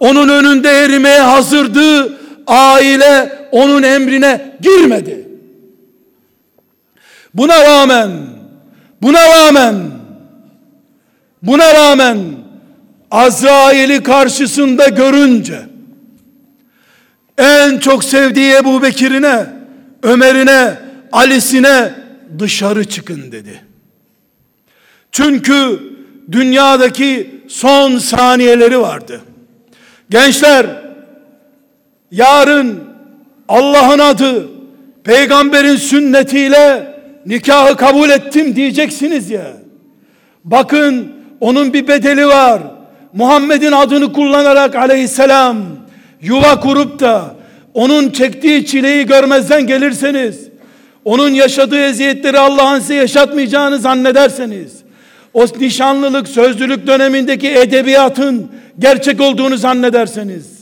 [0.00, 2.18] onun önünde erimeye hazırdı.
[2.46, 5.28] Aile onun emrine girmedi.
[7.34, 8.10] Buna rağmen
[9.02, 9.74] buna rağmen
[11.42, 12.18] buna rağmen
[13.10, 15.60] Azrail'i karşısında görünce
[17.38, 19.46] en çok sevdiği Ebu Bekir'ine,
[20.02, 20.74] Ömer'ine,
[21.12, 21.94] Ali'sine
[22.38, 23.64] dışarı çıkın dedi.
[25.12, 25.80] Çünkü
[26.32, 29.20] dünyadaki son saniyeleri vardı.
[30.10, 30.66] Gençler
[32.10, 32.84] yarın
[33.48, 34.48] Allah'ın adı
[35.04, 36.94] peygamberin sünnetiyle
[37.26, 39.46] nikahı kabul ettim diyeceksiniz ya.
[40.44, 42.62] Bakın onun bir bedeli var.
[43.12, 45.56] Muhammed'in adını kullanarak aleyhisselam
[46.22, 47.34] yuva kurup da
[47.74, 50.48] onun çektiği çileyi görmezden gelirseniz,
[51.04, 54.83] onun yaşadığı eziyetleri Allah'ın size yaşatmayacağını zannederseniz,
[55.34, 60.58] o nişanlılık, sözlülük dönemindeki edebiyatın gerçek olduğunu zannederseniz,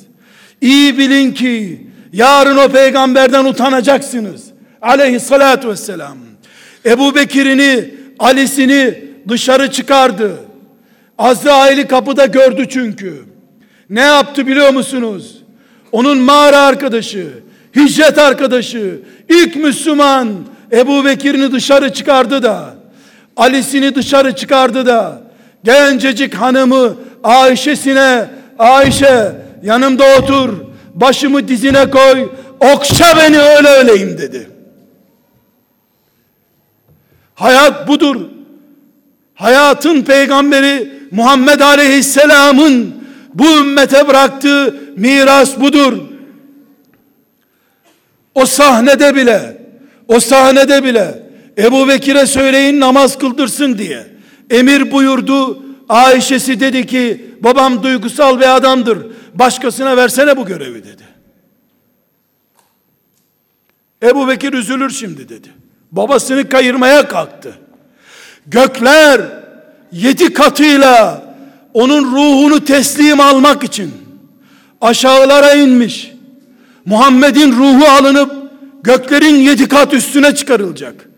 [0.61, 4.45] iyi bilin ki yarın o peygamberden utanacaksınız.
[4.83, 6.17] Aleyhissalatu vesselam.
[6.87, 10.33] Ebu Bekir'ini, Ali'sini dışarı çıkardı.
[11.19, 13.25] Azrail'i kapıda gördü çünkü.
[13.91, 15.43] Ne yaptı biliyor musunuz?
[15.93, 17.29] Onun mağara arkadaşı,
[17.77, 20.29] hicret arkadaşı, ilk Müslüman
[20.73, 22.75] Ebu Bekir'ini dışarı çıkardı da,
[23.37, 25.23] Ali'sini dışarı çıkardı da,
[25.65, 30.51] gencecik hanımı Ayşe'sine, Ayşe yanımda otur,
[30.95, 32.29] başımı dizine koy,
[32.61, 34.51] okşa beni öyle öleyim dedi.
[37.35, 38.17] Hayat budur.
[39.35, 42.95] Hayatın peygamberi Muhammed Aleyhisselam'ın
[43.35, 45.99] bu ümmete bıraktığı miras budur.
[48.35, 49.57] O sahnede bile,
[50.09, 51.22] o sahnede bile
[51.59, 54.07] Ebu Bekir'e söyleyin namaz kıldırsın diye
[54.51, 55.63] emir buyurdu.
[55.89, 58.99] Ayşe'si dedi ki babam duygusal bir adamdır.
[59.35, 61.03] Başkasına versene bu görevi dedi.
[64.03, 65.49] Ebu Bekir üzülür şimdi dedi.
[65.93, 67.55] Babasını kayırmaya kalktı.
[68.47, 69.21] Gökler
[69.93, 71.23] yedi katıyla
[71.75, 73.93] onun ruhunu teslim almak için
[74.81, 76.13] aşağılara inmiş.
[76.85, 78.33] Muhammed'in ruhu alınıp
[78.83, 81.09] göklerin yedi kat üstüne çıkarılacak.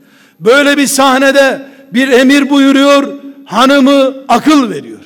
[0.44, 3.12] Böyle bir sahnede bir emir buyuruyor,
[3.44, 5.00] hanımı akıl veriyor.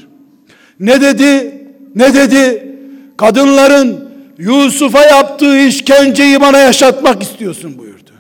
[0.81, 1.65] Ne dedi?
[1.95, 2.77] Ne dedi?
[3.17, 4.09] Kadınların
[4.39, 8.11] Yusuf'a yaptığı işkenceyi bana yaşatmak istiyorsun buyurdu.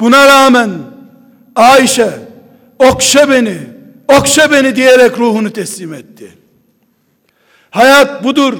[0.00, 0.70] Buna rağmen
[1.56, 2.10] Ayşe
[2.78, 3.58] okşa beni,
[4.18, 6.32] okşa beni diyerek ruhunu teslim etti.
[7.70, 8.54] Hayat budur.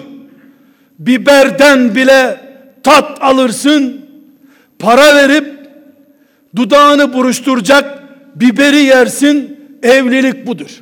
[0.98, 2.40] Biberden bile
[2.82, 4.06] tat alırsın,
[4.78, 5.61] para verip
[6.56, 8.02] dudağını buruşturacak
[8.40, 10.80] biberi yersin, evlilik budur.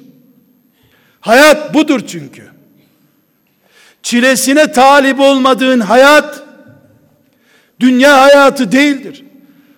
[1.20, 2.42] Hayat budur çünkü.
[4.02, 6.42] Çilesine talip olmadığın hayat
[7.80, 9.24] dünya hayatı değildir.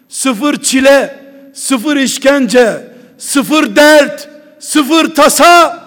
[0.08, 1.18] Sıfır çile,
[1.54, 4.28] sıfır işkence, sıfır dert,
[4.58, 5.82] sıfır tasa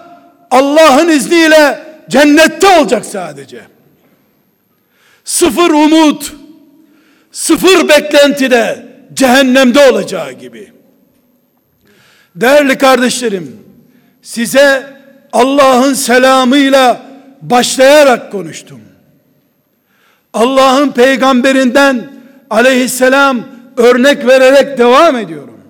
[0.50, 3.60] Allah'ın izniyle cennette olacak sadece.
[5.24, 6.32] Sıfır umut,
[7.32, 10.72] sıfır beklentide cehennemde olacağı gibi.
[12.36, 13.56] Değerli kardeşlerim,
[14.22, 14.96] size
[15.32, 17.02] Allah'ın selamıyla
[17.42, 18.80] başlayarak konuştum.
[20.32, 22.10] Allah'ın peygamberinden
[22.50, 23.40] aleyhisselam
[23.76, 25.60] örnek vererek devam ediyorum.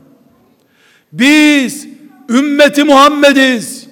[1.12, 1.86] Biz
[2.30, 3.86] ümmeti Muhammediz.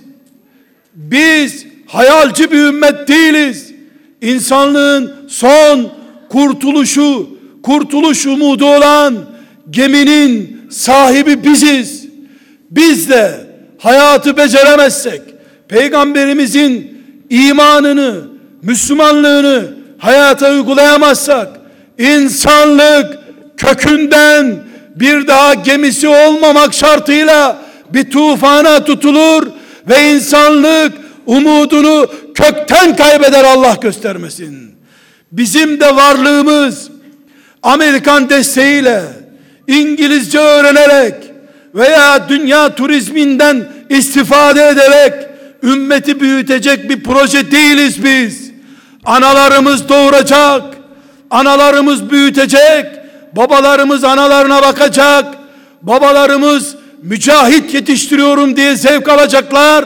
[0.95, 3.72] Biz hayalci bir ümmet değiliz.
[4.20, 5.92] İnsanlığın son
[6.28, 7.28] kurtuluşu,
[7.62, 9.34] kurtuluş umudu olan
[9.71, 12.05] geminin sahibi biziz.
[12.71, 13.47] Biz de
[13.79, 15.23] hayatı beceremezsek,
[15.69, 17.01] peygamberimizin
[17.31, 18.21] imanını,
[18.62, 21.49] Müslümanlığını hayata uygulayamazsak,
[21.99, 23.19] insanlık
[23.57, 24.57] kökünden
[24.97, 29.47] bir daha gemisi olmamak şartıyla bir tufana tutulur
[29.89, 30.93] ve insanlık
[31.27, 34.75] umudunu kökten kaybeder Allah göstermesin.
[35.33, 36.91] Bizim de varlığımız
[37.62, 39.03] Amerikan desteğiyle,
[39.69, 41.15] İngilizce öğrenerek
[41.75, 45.12] veya dünya turizminden istifade ederek
[45.62, 48.51] ümmeti büyütecek bir proje değiliz biz.
[49.05, 50.62] Analarımız doğuracak,
[51.31, 52.87] analarımız büyütecek,
[53.33, 55.25] babalarımız analarına bakacak,
[55.83, 59.85] babalarımız mücahit yetiştiriyorum diye zevk alacaklar.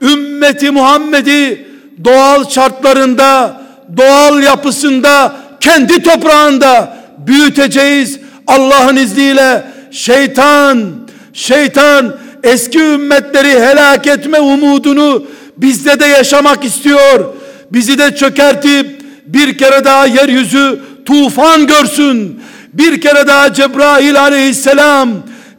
[0.00, 1.66] Ümmeti Muhammed'i
[2.04, 3.60] doğal şartlarında,
[3.96, 8.23] doğal yapısında, kendi toprağında büyüteceğiz.
[8.46, 10.84] Allah'ın izniyle şeytan,
[11.32, 15.26] şeytan eski ümmetleri helak etme umudunu
[15.56, 17.34] bizde de yaşamak istiyor.
[17.72, 22.40] Bizi de çökertip bir kere daha yeryüzü tufan görsün.
[22.72, 25.08] Bir kere daha Cebrail aleyhisselam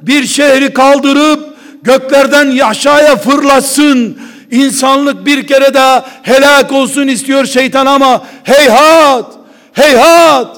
[0.01, 4.17] bir şehri kaldırıp göklerden aşağıya fırlatsın.
[4.51, 9.25] İnsanlık bir kere daha helak olsun istiyor şeytan ama heyhat,
[9.73, 10.57] heyhat.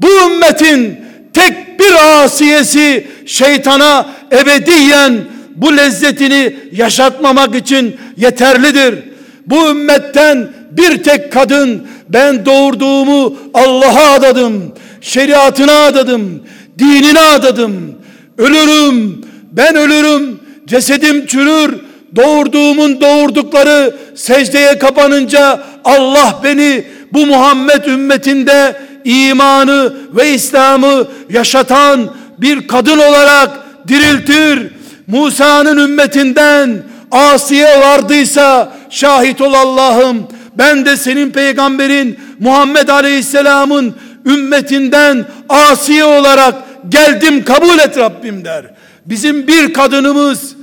[0.00, 1.00] Bu ümmetin
[1.34, 5.18] tek bir asiyesi şeytana ebediyen
[5.56, 8.98] bu lezzetini yaşatmamak için yeterlidir.
[9.46, 16.42] Bu ümmetten bir tek kadın ben doğurduğumu Allah'a adadım, şeriatına adadım,
[16.78, 17.94] dinine adadım.
[18.38, 21.80] Ölürüm, ben ölürüm, cesedim çürür,
[22.16, 32.98] doğurduğumun doğurdukları secdeye kapanınca Allah beni bu Muhammed ümmetinde imanı ve İslam'ı yaşatan bir kadın
[32.98, 33.50] olarak
[33.88, 34.72] diriltir.
[35.06, 40.28] Musa'nın ümmetinden Asiye vardıysa şahit ol Allah'ım.
[40.58, 43.94] Ben de senin peygamberin Muhammed Aleyhisselam'ın
[44.26, 46.54] ümmetinden Asiye olarak
[46.88, 48.64] geldim kabul et Rabbim der.
[49.06, 50.56] Bizim bir kadınımız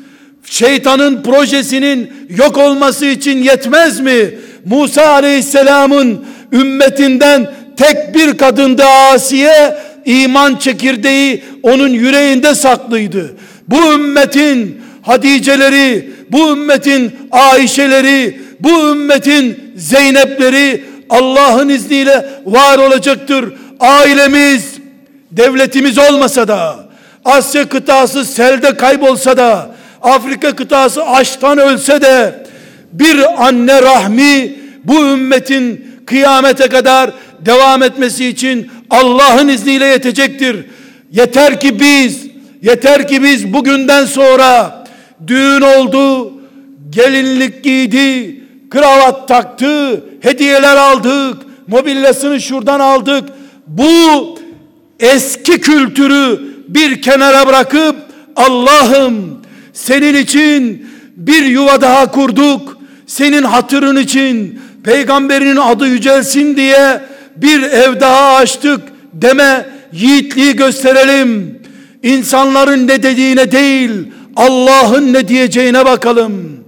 [0.44, 4.30] şeytanın projesinin yok olması için yetmez mi?
[4.66, 13.36] Musa Aleyhisselam'ın ümmetinden tek bir kadındı Asiye iman çekirdeği onun yüreğinde saklıydı.
[13.68, 23.54] Bu ümmetin Hadiceleri, bu ümmetin Ayşeleri, bu ümmetin Zeynepleri Allah'ın izniyle var olacaktır.
[23.80, 24.74] Ailemiz,
[25.32, 26.76] devletimiz olmasa da,
[27.26, 32.46] Asya kıtası selde kaybolsa da, Afrika kıtası açtan ölse de,
[32.94, 37.12] bir anne rahmi bu ümmetin kıyamete kadar
[37.46, 40.66] devam etmesi için Allah'ın izniyle yetecektir.
[41.12, 42.28] Yeter ki biz,
[42.62, 44.84] yeter ki biz bugünden sonra
[45.28, 46.34] düğün oldu,
[46.90, 53.24] gelinlik giydi, kravat taktı, hediyeler aldık, mobilyasını şuradan aldık.
[53.68, 54.40] Bu
[55.00, 57.96] eski kültürü bir kenara bırakıp
[58.36, 59.42] Allah'ım
[59.74, 62.78] senin için bir yuva daha kurduk.
[63.08, 67.02] Senin hatırın için peygamberinin adı yücelsin diye
[67.42, 68.82] bir ev daha açtık
[69.14, 71.62] deme yiğitliği gösterelim.
[72.04, 73.92] İnsanların ne dediğine değil
[74.36, 76.64] Allah'ın ne diyeceğine bakalım.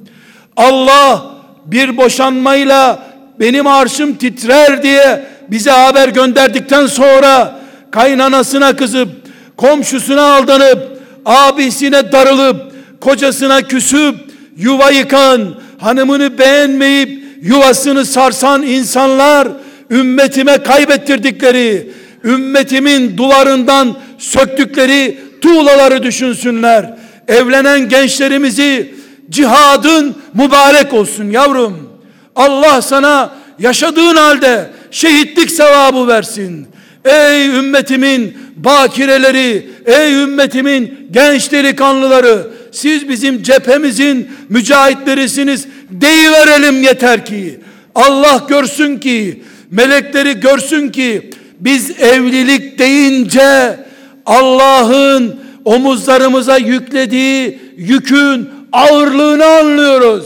[0.58, 1.26] Allah
[1.66, 3.04] bir boşanmayla
[3.40, 7.60] benim arşım titrer diye bize haber gönderdikten sonra
[7.92, 9.10] kaynanasına kızıp
[9.58, 14.16] komşusuna aldanıp abisine darılıp kocasına küsüp
[14.58, 19.48] yuva yıkan hanımını beğenmeyip yuvasını sarsan insanlar
[19.92, 21.92] ümmetime kaybettirdikleri
[22.24, 26.98] ümmetimin duvarından söktükleri tuğlaları düşünsünler.
[27.28, 28.94] Evlenen gençlerimizi
[29.30, 31.90] cihadın mübarek olsun yavrum.
[32.36, 36.68] Allah sana yaşadığın halde şehitlik sevabı versin.
[37.06, 47.60] Ey ümmetimin bakireleri, ey ümmetimin genç delikanlıları, siz bizim cephemizin mücahitlerisiniz deyiverelim yeter ki.
[47.96, 53.80] Allah görsün ki, melekleri görsün ki, biz evlilik deyince
[54.26, 60.26] Allah'ın omuzlarımıza yüklediği yükün ağırlığını anlıyoruz.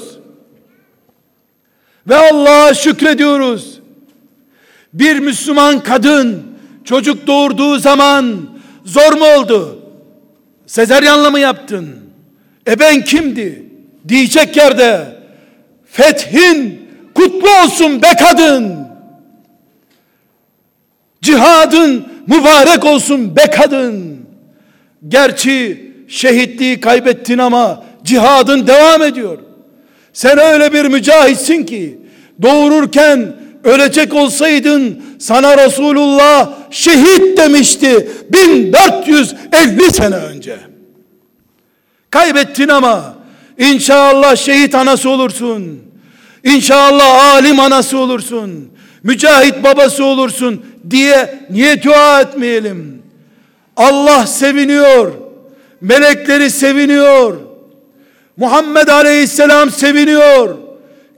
[2.07, 3.79] Ve Allah'a şükrediyoruz.
[4.93, 6.43] Bir Müslüman kadın
[6.85, 8.35] çocuk doğurduğu zaman
[8.85, 9.79] zor mu oldu?
[10.67, 11.89] Sezeryanla mı yaptın?
[12.67, 13.65] E ben kimdi?
[14.07, 15.17] Diyecek yerde
[15.85, 18.92] fethin kutlu olsun be kadın.
[21.23, 24.17] Cihadın mübarek olsun be kadın.
[25.07, 29.37] Gerçi şehitliği kaybettin ama cihadın devam ediyor.
[30.13, 31.99] Sen öyle bir mücahitsin ki
[32.41, 40.57] doğururken ölecek olsaydın sana Resulullah şehit demişti 1450 sene önce.
[42.09, 43.15] Kaybettin ama
[43.57, 45.79] inşallah şehit anası olursun.
[46.43, 48.69] İnşallah alim anası olursun.
[49.03, 53.01] Mücahit babası olursun diye niye dua etmeyelim?
[53.77, 55.11] Allah seviniyor.
[55.81, 57.37] Melekleri seviniyor.
[58.37, 60.55] Muhammed Aleyhisselam seviniyor.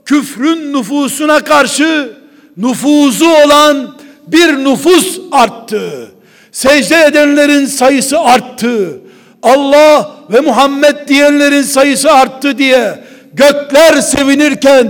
[0.04, 2.12] Küfrün nüfusuna karşı
[2.56, 3.96] nüfuzu olan
[4.26, 6.10] bir nüfus arttı.
[6.52, 9.00] Secde edenlerin sayısı arttı.
[9.42, 14.88] Allah ve Muhammed diyenlerin sayısı arttı diye gökler sevinirken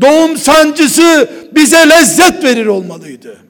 [0.00, 3.45] doğum sancısı bize lezzet verir olmalıydı.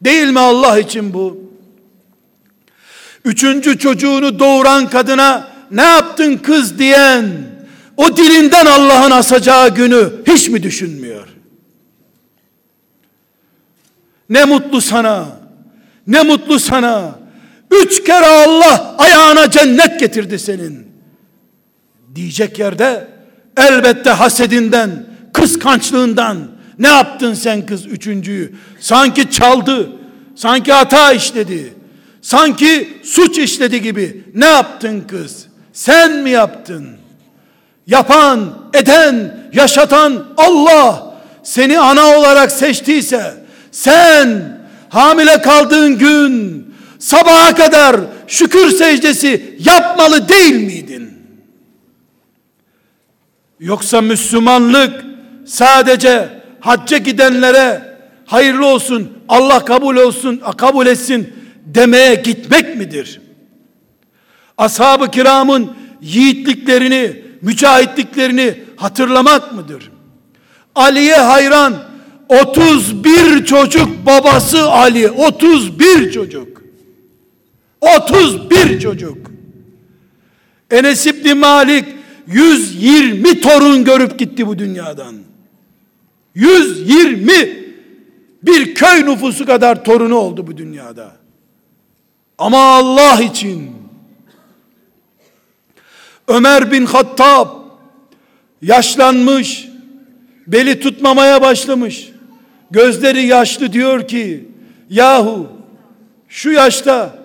[0.00, 1.52] Değil mi Allah için bu?
[3.24, 7.26] Üçüncü çocuğunu doğuran kadına ne yaptın kız diyen
[7.96, 11.28] o dilinden Allah'ın asacağı günü hiç mi düşünmüyor?
[14.28, 15.26] Ne mutlu sana.
[16.06, 17.18] Ne mutlu sana.
[17.70, 20.88] Üç kere Allah ayağına cennet getirdi senin.
[22.14, 23.08] Diyecek yerde
[23.56, 28.54] elbette hasedinden, kıskançlığından ne yaptın sen kız üçüncüyü?
[28.80, 29.90] Sanki çaldı,
[30.36, 31.74] sanki hata işledi,
[32.22, 34.24] sanki suç işledi gibi.
[34.34, 35.46] Ne yaptın kız?
[35.72, 36.88] Sen mi yaptın?
[37.86, 44.58] Yapan, eden, yaşatan Allah seni ana olarak seçtiyse sen
[44.88, 46.64] hamile kaldığın gün
[46.98, 51.18] sabaha kadar şükür secdesi yapmalı değil miydin?
[53.60, 55.04] Yoksa Müslümanlık
[55.46, 61.34] sadece hacca gidenlere hayırlı olsun, Allah kabul olsun, kabul etsin
[61.66, 63.20] demeye gitmek midir?
[64.58, 69.90] Ashab-ı kiramın yiğitliklerini, mücahitliklerini hatırlamak mıdır?
[70.74, 71.74] Ali'ye hayran
[72.28, 76.62] 31 çocuk babası Ali 31 çocuk
[77.80, 79.16] 31 çocuk
[80.70, 81.84] Enes İbni Malik
[82.26, 85.27] 120 torun görüp gitti bu dünyadan
[86.38, 87.32] 120
[88.42, 91.12] bir köy nüfusu kadar torunu oldu bu dünyada.
[92.38, 93.70] Ama Allah için.
[96.28, 97.48] Ömer bin Hattab
[98.62, 99.68] yaşlanmış
[100.46, 102.08] beli tutmamaya başlamış.
[102.70, 104.48] Gözleri yaşlı diyor ki
[104.90, 105.46] yahu
[106.28, 107.18] şu yaşta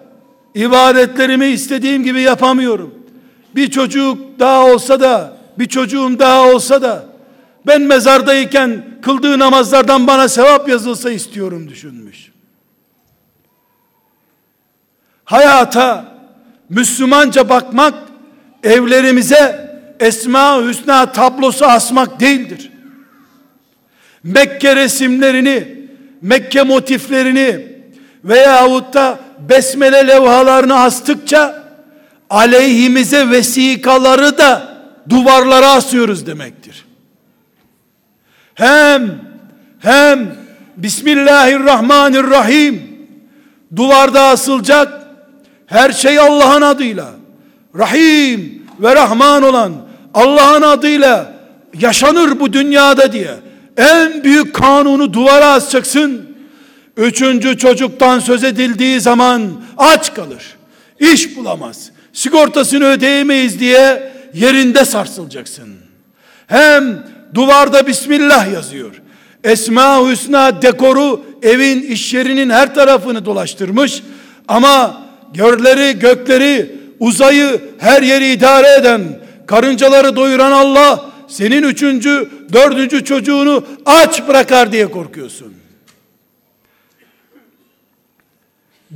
[0.56, 2.94] ibadetlerimi istediğim gibi yapamıyorum.
[3.56, 7.13] Bir çocuk daha olsa da bir çocuğum daha olsa da
[7.68, 12.32] ben mezardayken kıldığı namazlardan bana sevap yazılsa istiyorum düşünmüş.
[15.26, 16.06] Hayata
[16.70, 17.94] Müslümanca bakmak
[18.64, 22.72] evlerimize Esma Hüsna tablosu asmak değildir.
[24.24, 25.84] Mekke resimlerini,
[26.22, 27.68] Mekke motiflerini
[28.24, 31.64] veyahut da besmele levhalarını astıkça
[32.30, 34.78] aleyhimize vesikaları da
[35.10, 36.86] duvarlara asıyoruz demektir.
[38.56, 39.22] Hem
[39.80, 40.36] hem
[40.78, 42.82] Bismillahirrahmanirrahim
[43.76, 45.08] duvarda asılacak
[45.66, 47.12] her şey Allah'ın adıyla
[47.78, 49.74] Rahim ve Rahman olan
[50.14, 51.34] Allah'ın adıyla
[51.80, 53.36] yaşanır bu dünyada diye
[53.78, 56.34] en büyük kanunu duvara asacaksın.
[56.98, 60.56] Üçüncü çocuktan söz edildiği zaman aç kalır.
[61.00, 61.92] İş bulamaz.
[62.14, 65.70] Sigortasını ödeyemeyiz diye yerinde sarsılacaksın.
[66.48, 67.04] Hem
[67.34, 69.02] duvarda Bismillah yazıyor.
[69.44, 74.04] Esma Hüsna dekoru evin iş yerinin her tarafını dolaştırmış.
[74.48, 75.04] Ama
[75.34, 84.28] görleri gökleri uzayı her yeri idare eden karıncaları doyuran Allah senin üçüncü, dördüncü çocuğunu aç
[84.28, 85.54] bırakar diye korkuyorsun.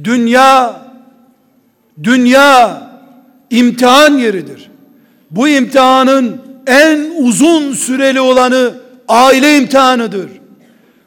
[0.03, 0.81] Dünya,
[2.03, 2.81] dünya
[3.49, 4.69] imtihan yeridir.
[5.31, 8.71] Bu imtihanın en uzun süreli olanı
[9.07, 10.29] aile imtihanıdır.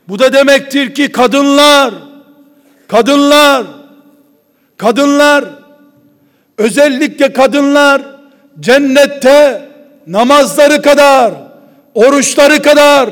[0.09, 1.95] Bu da demektir ki kadınlar,
[2.89, 3.67] kadınlar,
[4.77, 5.45] kadınlar,
[6.59, 8.03] özellikle kadınlar
[8.61, 9.69] cennette
[10.07, 11.33] namazları kadar,
[11.95, 13.11] oruçları kadar,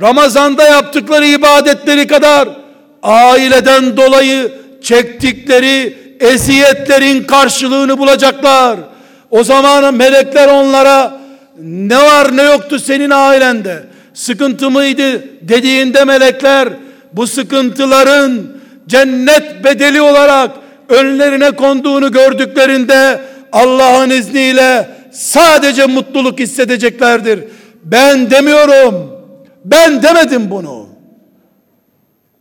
[0.00, 2.48] Ramazanda yaptıkları ibadetleri kadar
[3.02, 4.52] aileden dolayı
[4.82, 8.78] çektikleri eziyetlerin karşılığını bulacaklar.
[9.30, 11.21] O zaman melekler onlara
[11.60, 13.84] ne var ne yoktu senin ailende
[14.14, 16.68] sıkıntı mıydı dediğinde melekler
[17.12, 18.42] bu sıkıntıların
[18.86, 20.50] cennet bedeli olarak
[20.88, 23.20] önlerine konduğunu gördüklerinde
[23.52, 27.44] Allah'ın izniyle sadece mutluluk hissedeceklerdir.
[27.84, 28.94] Ben demiyorum.
[29.64, 30.88] Ben demedim bunu.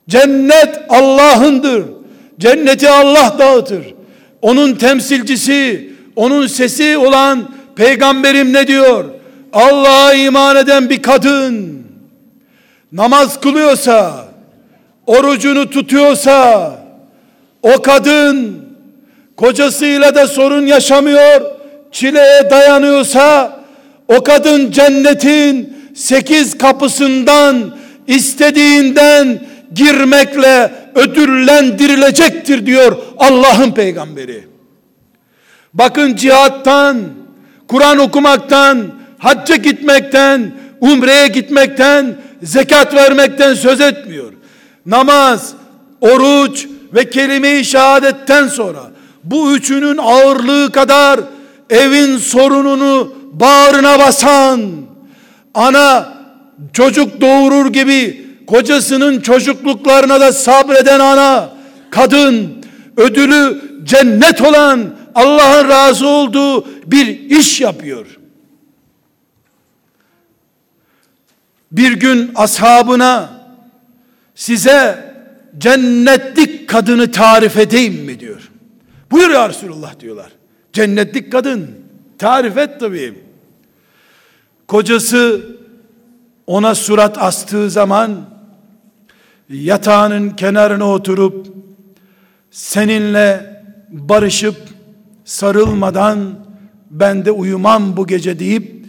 [0.09, 1.83] Cennet Allah'ındır.
[2.39, 3.93] Cenneti Allah dağıtır.
[4.41, 9.05] Onun temsilcisi, onun sesi olan peygamberim ne diyor?
[9.53, 11.81] Allah'a iman eden bir kadın
[12.91, 14.25] namaz kılıyorsa,
[15.07, 16.71] orucunu tutuyorsa
[17.61, 18.65] o kadın
[19.37, 21.41] kocasıyla da sorun yaşamıyor,
[21.91, 23.59] çileye dayanıyorsa,
[24.07, 27.75] o kadın cennetin sekiz kapısından
[28.07, 29.41] istediğinden
[29.73, 34.43] girmekle ödüllendirilecektir diyor Allah'ın peygamberi.
[35.73, 36.97] Bakın cihattan,
[37.71, 38.87] Kur'an okumaktan,
[39.19, 40.51] hacca gitmekten,
[40.81, 44.33] umreye gitmekten, zekat vermekten söz etmiyor.
[44.85, 45.53] Namaz,
[46.01, 48.91] oruç ve kelime-i şehadetten sonra
[49.23, 51.19] bu üçünün ağırlığı kadar
[51.69, 54.61] evin sorununu bağrına basan
[55.53, 56.13] ana
[56.73, 61.49] çocuk doğurur gibi kocasının çocukluklarına da sabreden ana
[61.89, 62.65] kadın
[62.97, 68.19] ödülü cennet olan Allah'ın razı olduğu bir iş yapıyor.
[71.71, 73.29] Bir gün ashabına
[74.35, 75.11] size
[75.57, 78.51] cennetlik kadını tarif edeyim mi diyor.
[79.11, 80.31] Buyur ya Resulullah diyorlar.
[80.73, 81.69] Cennetlik kadın
[82.17, 83.13] tarif et tabii.
[84.67, 85.41] Kocası
[86.47, 88.29] ona surat astığı zaman
[89.49, 91.47] yatağının kenarına oturup
[92.51, 94.55] seninle barışıp
[95.31, 96.35] sarılmadan
[96.89, 98.85] ben de uyumam bu gece deyip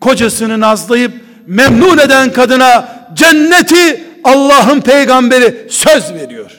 [0.00, 1.12] kocasını nazlayıp
[1.46, 6.50] memnun eden kadına cenneti Allah'ın peygamberi söz veriyor.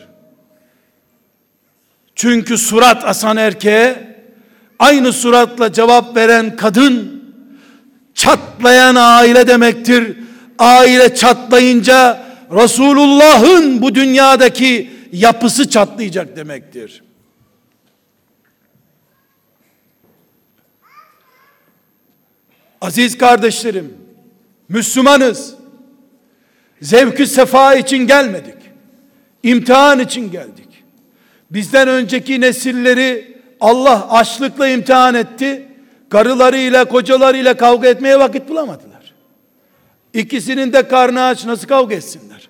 [2.16, 4.18] Çünkü surat asan erkeğe
[4.80, 7.24] aynı suratla cevap veren kadın
[8.14, 10.18] çatlayan aile demektir.
[10.60, 17.07] Aile çatlayınca Resulullah'ın bu dünyadaki yapısı çatlayacak demektir.
[22.82, 23.94] Aziz kardeşlerim,
[24.70, 25.54] Müslümanız.
[26.82, 28.56] Zevkü sefa için gelmedik.
[29.44, 30.84] İmtihan için geldik.
[31.52, 35.68] Bizden önceki nesilleri Allah açlıkla imtihan etti.
[36.10, 39.14] Karılarıyla, kocalarıyla kavga etmeye vakit bulamadılar.
[40.14, 42.50] İkisinin de karnı aç nasıl kavga etsinler?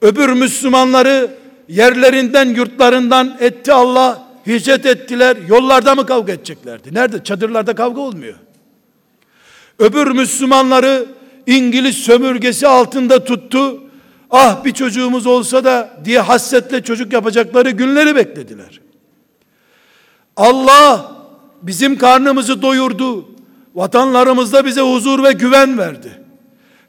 [0.00, 1.30] Öbür Müslümanları
[1.68, 4.26] yerlerinden, yurtlarından etti Allah.
[4.46, 5.36] Hicret ettiler.
[5.48, 6.94] Yollarda mı kavga edeceklerdi?
[6.94, 7.24] Nerede?
[7.24, 8.34] Çadırlarda kavga olmuyor.
[9.78, 11.06] Öbür Müslümanları
[11.46, 13.82] İngiliz sömürgesi altında tuttu.
[14.30, 18.80] Ah bir çocuğumuz olsa da diye hassetle çocuk yapacakları günleri beklediler.
[20.36, 21.12] Allah
[21.62, 23.28] bizim karnımızı doyurdu.
[23.74, 26.20] Vatanlarımızda bize huzur ve güven verdi.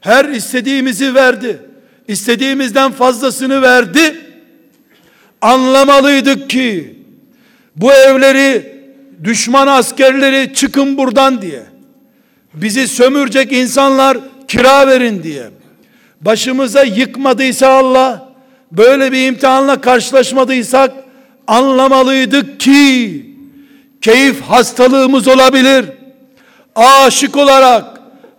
[0.00, 1.62] Her istediğimizi verdi.
[2.08, 4.20] İstediğimizden fazlasını verdi.
[5.40, 6.98] Anlamalıydık ki
[7.76, 8.78] bu evleri
[9.24, 11.67] düşman askerleri çıkın buradan diye
[12.54, 14.18] bizi sömürecek insanlar
[14.48, 15.50] kira verin diye
[16.20, 18.28] başımıza yıkmadıysa Allah
[18.72, 20.92] böyle bir imtihanla karşılaşmadıysak
[21.46, 23.26] anlamalıydık ki
[24.00, 25.84] keyif hastalığımız olabilir.
[26.74, 27.84] Aşık olarak,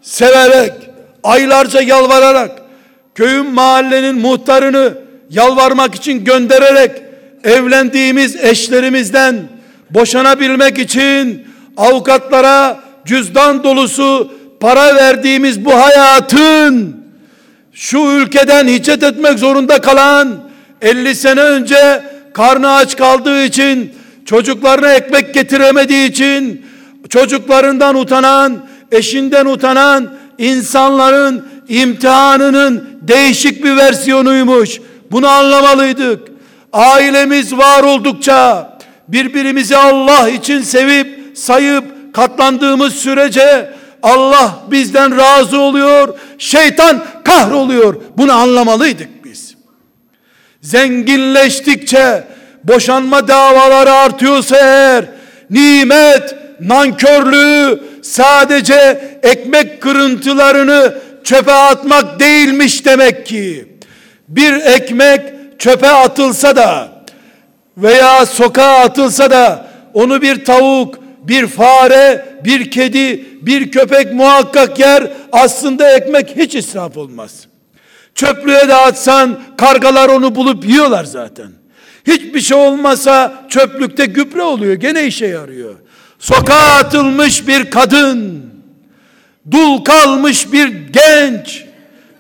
[0.02, 0.74] severek,
[1.24, 2.52] aylarca yalvararak,
[3.16, 4.94] köyün mahallenin muhtarını
[5.30, 6.92] yalvarmak için göndererek
[7.44, 9.44] evlendiğimiz eşlerimizden
[9.90, 11.48] boşanabilmek için
[11.78, 16.96] avukatlara cüzdan dolusu para verdiğimiz bu hayatın
[17.74, 20.50] şu ülkeden hicret etmek zorunda kalan
[20.82, 23.94] 50 sene önce karnı aç kaldığı için
[24.26, 26.66] çocuklarına ekmek getiremediği için
[27.10, 34.80] çocuklarından utanan eşinden utanan insanların imtihanının değişik bir versiyonuymuş.
[35.12, 36.28] Bunu anlamalıydık.
[36.74, 38.70] Ailemiz var oldukça
[39.08, 47.96] birbirimizi Allah için sevip sayıp katlandığımız sürece Allah bizden razı oluyor, şeytan kahroluyor.
[48.18, 49.56] Bunu anlamalıydık biz.
[50.62, 52.24] Zenginleştikçe
[52.64, 55.06] boşanma davaları artıyorsa eğer
[55.50, 60.94] nimet, nankörlüğü sadece ekmek kırıntılarını
[61.24, 63.68] çöpe atmak değilmiş demek ki.
[64.28, 65.22] Bir ekmek
[65.60, 66.90] çöpe atılsa da
[67.78, 71.00] veya sokağa atılsa da onu bir tavuk,
[71.30, 75.12] bir fare, bir kedi, bir köpek muhakkak yer.
[75.32, 77.48] Aslında ekmek hiç israf olmaz.
[78.16, 81.48] Çöplüğe dağıtsan kargalar onu bulup yiyorlar zaten.
[82.08, 84.74] Hiçbir şey olmasa çöplükte gübre oluyor.
[84.74, 85.76] Gene işe yarıyor.
[86.20, 88.46] Sokağa atılmış bir kadın,
[89.52, 91.64] dul kalmış bir genç,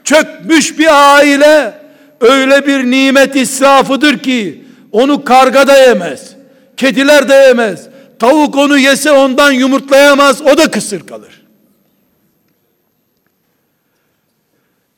[0.03, 1.73] çökmüş bir aile
[2.21, 6.29] öyle bir nimet israfıdır ki onu karga da yemez.
[6.77, 7.88] Kediler de yemez.
[8.19, 10.41] Tavuk onu yese ondan yumurtlayamaz.
[10.41, 11.41] O da kısır kalır.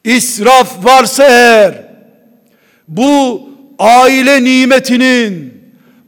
[0.03, 1.86] İsraf varsa eğer
[2.88, 3.49] bu
[3.80, 5.61] aile nimetinin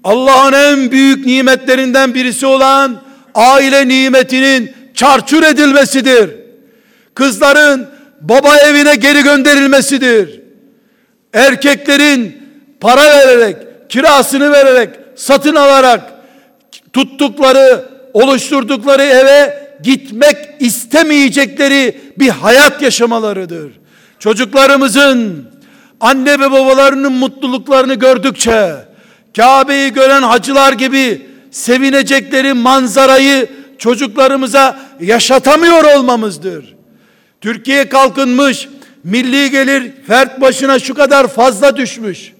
[0.03, 3.01] Allah'ın en büyük nimetlerinden birisi olan
[3.36, 6.30] aile nimetinin çarçur edilmesidir.
[7.16, 7.89] Kızların
[8.22, 10.41] baba evine geri gönderilmesidir.
[11.34, 12.38] Erkeklerin
[12.80, 13.57] para vererek,
[13.89, 16.12] kirasını vererek, satın alarak
[16.94, 23.72] tuttukları, oluşturdukları eve gitmek istemeyecekleri bir hayat yaşamalarıdır.
[24.20, 25.46] Çocuklarımızın
[26.00, 28.76] anne ve babalarının mutluluklarını gördükçe
[29.36, 36.76] Kabe'yi gören hacılar gibi sevinecekleri manzarayı çocuklarımıza yaşatamıyor olmamızdır.
[37.41, 38.68] Türkiye kalkınmış,
[39.04, 42.34] milli gelir fert başına şu kadar fazla düşmüş.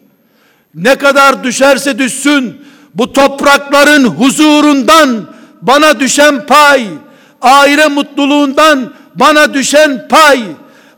[0.76, 2.56] Ne kadar düşerse düşsün
[2.94, 5.30] bu toprakların huzurundan
[5.62, 6.88] bana düşen pay,
[7.42, 10.44] aile mutluluğundan bana düşen pay,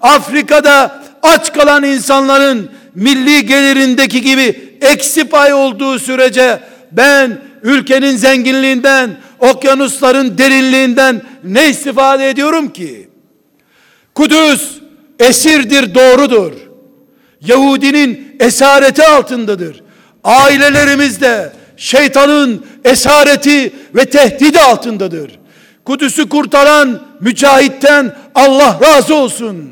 [0.01, 6.59] Afrika'da aç kalan insanların milli gelirindeki gibi eksi pay olduğu sürece
[6.91, 13.09] ben ülkenin zenginliğinden, okyanusların derinliğinden ne istifade ediyorum ki?
[14.15, 14.71] Kudüs
[15.19, 16.51] esirdir, doğrudur.
[17.41, 19.83] Yahudinin esareti altındadır.
[20.23, 25.39] Ailelerimiz de şeytanın esareti ve tehdidi altındadır.
[25.85, 29.71] Kudüs'ü kurtaran mücahitten Allah razı olsun.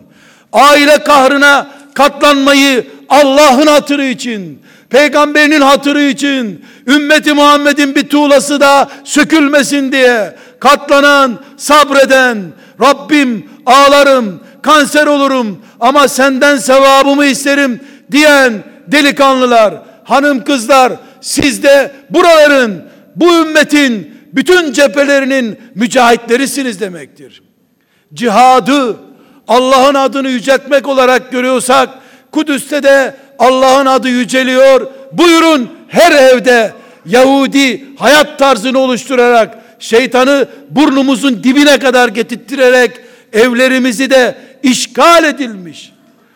[0.53, 9.91] Aile kahrına katlanmayı Allah'ın hatırı için, peygamberinin hatırı için, ümmeti Muhammed'in bir tuğlası da sökülmesin
[9.91, 12.37] diye katlanan, sabreden,
[12.81, 17.79] Rabbim ağlarım, kanser olurum ama senden sevabımı isterim
[18.11, 18.53] diyen
[18.87, 19.73] delikanlılar,
[20.03, 20.93] hanım kızlar,
[21.23, 27.43] siz de buraların, bu ümmetin bütün cephelerinin mücahitlerisiniz demektir.
[28.13, 28.97] Cihadı
[29.47, 31.89] Allah'ın adını yüceltmek olarak görüyorsak
[32.31, 34.87] Kudüs'te de Allah'ın adı yüceliyor.
[35.11, 36.73] Buyurun her evde
[37.05, 42.91] Yahudi hayat tarzını oluşturarak şeytanı burnumuzun dibine kadar getirterek
[43.33, 45.91] evlerimizi de işgal edilmiş.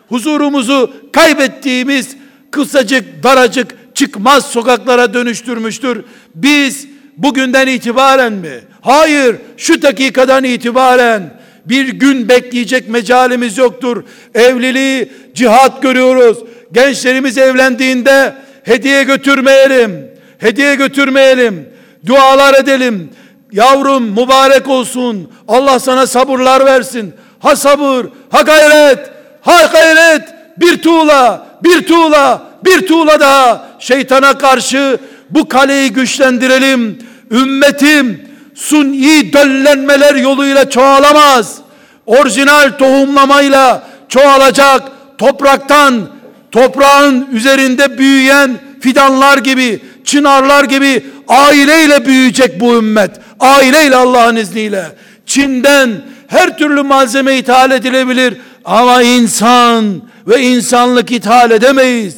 [0.08, 2.16] Huzurumuzu kaybettiğimiz
[2.50, 6.04] kısacık daracık çıkmaz sokaklara dönüştürmüştür.
[6.34, 6.86] Biz
[7.16, 8.60] bugünden itibaren mi?
[8.80, 14.04] Hayır, şu dakikadan itibaren bir gün bekleyecek mecalimiz yoktur.
[14.34, 16.38] Evliliği cihat görüyoruz.
[16.72, 20.10] Gençlerimiz evlendiğinde hediye götürmeyelim.
[20.38, 21.68] Hediye götürmeyelim.
[22.06, 23.10] Dualar edelim.
[23.52, 25.32] Yavrum mübarek olsun.
[25.48, 27.14] Allah sana sabırlar versin.
[27.40, 30.22] Ha sabır, ha gayret, ha gayret.
[30.56, 34.98] Bir tuğla, bir tuğla, bir tuğla daha şeytana karşı
[35.30, 36.98] bu kaleyi güçlendirelim.
[37.30, 41.58] Ümmetim suni döllenmeler yoluyla çoğalamaz.
[42.06, 44.82] Orijinal tohumlamayla çoğalacak
[45.18, 46.08] topraktan
[46.52, 53.10] toprağın üzerinde büyüyen fidanlar gibi, çınarlar gibi aileyle büyüyecek bu ümmet.
[53.40, 54.84] Aileyle Allah'ın izniyle.
[55.26, 55.90] Çin'den
[56.26, 58.34] her türlü malzeme ithal edilebilir
[58.64, 62.16] ama insan ve insanlık ithal edemeyiz.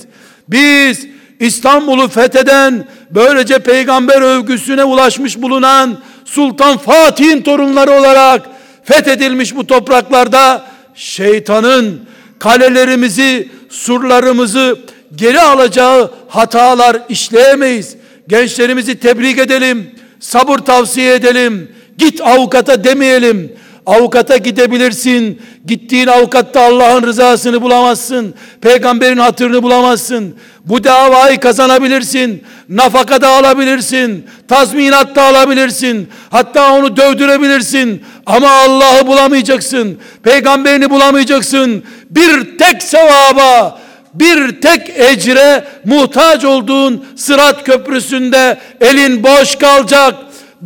[0.48, 1.06] Biz
[1.40, 8.42] İstanbul'u fetheden böylece peygamber övgüsüne ulaşmış bulunan Sultan Fatih'in torunları olarak
[8.84, 12.00] fethedilmiş bu topraklarda şeytanın
[12.38, 14.78] kalelerimizi, surlarımızı
[15.14, 17.96] geri alacağı hatalar işleyemeyiz.
[18.28, 19.90] Gençlerimizi tebrik edelim,
[20.20, 21.72] sabır tavsiye edelim.
[21.98, 23.52] Git avukata demeyelim.
[23.91, 25.43] Avukata gidebilirsin.
[25.66, 28.34] Gittiğin avukatta Allah'ın rızasını bulamazsın.
[28.61, 30.34] Peygamberin hatırını bulamazsın.
[30.64, 32.45] Bu davayı kazanabilirsin.
[32.68, 34.26] Nafaka da alabilirsin.
[34.49, 36.09] Tazminat da alabilirsin.
[36.30, 38.03] Hatta onu dövdürebilirsin.
[38.26, 39.99] Ama Allah'ı bulamayacaksın.
[40.22, 41.84] Peygamberini bulamayacaksın.
[42.11, 43.78] Bir tek sevaba,
[44.14, 50.14] bir tek ecre muhtaç olduğun sırat köprüsünde elin boş kalacak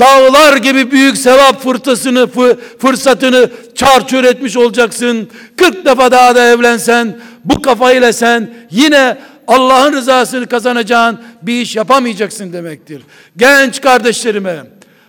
[0.00, 2.28] dağlar gibi büyük sevap fırtısını,
[2.78, 5.28] fırsatını çarçur etmiş olacaksın.
[5.56, 9.18] 40 defa daha da evlensen, bu kafayla sen yine
[9.48, 13.02] Allah'ın rızasını kazanacağın bir iş yapamayacaksın demektir.
[13.36, 14.56] Genç kardeşlerime,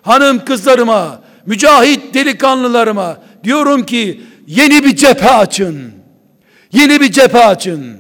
[0.01, 5.91] hanım kızlarıma, mücahit delikanlılarıma diyorum ki yeni bir cephe açın.
[6.71, 7.97] Yeni bir cephe açın.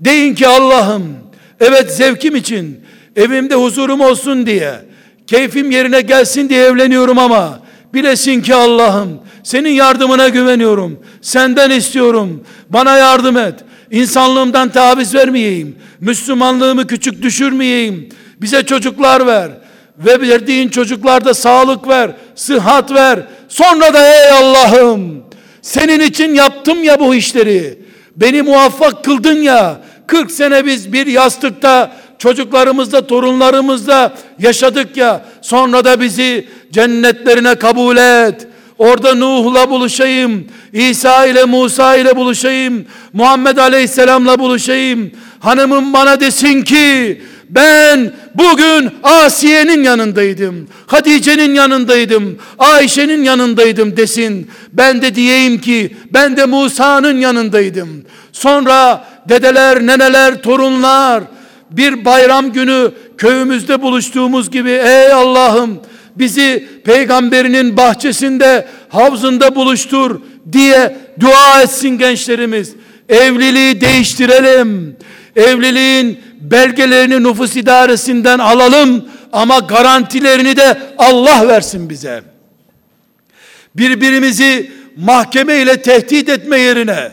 [0.00, 1.16] Deyin ki Allah'ım
[1.60, 2.80] evet zevkim için
[3.16, 4.85] evimde huzurum olsun diye
[5.26, 7.60] keyfim yerine gelsin diye evleniyorum ama
[7.94, 11.00] bilesin ki Allah'ım senin yardımına güveniyorum.
[11.22, 12.44] Senden istiyorum.
[12.68, 13.54] Bana yardım et.
[13.90, 15.76] İnsanlığımdan taviz vermeyeyim.
[16.00, 18.08] Müslümanlığımı küçük düşürmeyeyim.
[18.40, 19.50] Bize çocuklar ver.
[19.98, 23.20] Ve verdiğin çocuklarda sağlık ver, sıhhat ver.
[23.48, 25.24] Sonra da ey Allah'ım
[25.62, 27.78] senin için yaptım ya bu işleri.
[28.16, 29.80] Beni muvaffak kıldın ya.
[30.06, 35.24] 40 sene biz bir yastıkta çocuklarımızla, torunlarımızla yaşadık ya.
[35.42, 38.46] Sonra da bizi cennetlerine kabul et.
[38.78, 40.44] Orada Nuh'la buluşayım.
[40.72, 42.86] İsa ile Musa ile buluşayım.
[43.12, 45.10] Muhammed Aleyhisselam'la buluşayım.
[45.40, 50.68] Hanımım bana desin ki ben bugün Asiye'nin yanındaydım.
[50.86, 52.38] Hatice'nin yanındaydım.
[52.58, 54.50] Ayşe'nin yanındaydım desin.
[54.72, 58.04] Ben de diyeyim ki ben de Musa'nın yanındaydım.
[58.32, 61.22] Sonra dedeler, neneler, torunlar
[61.76, 65.80] bir bayram günü köyümüzde buluştuğumuz gibi ey Allah'ım
[66.16, 70.20] bizi peygamberinin bahçesinde havzında buluştur
[70.52, 72.74] diye dua etsin gençlerimiz.
[73.08, 74.96] Evliliği değiştirelim.
[75.36, 82.22] Evliliğin belgelerini nüfus idaresinden alalım ama garantilerini de Allah versin bize.
[83.74, 87.12] Birbirimizi mahkeme ile tehdit etme yerine,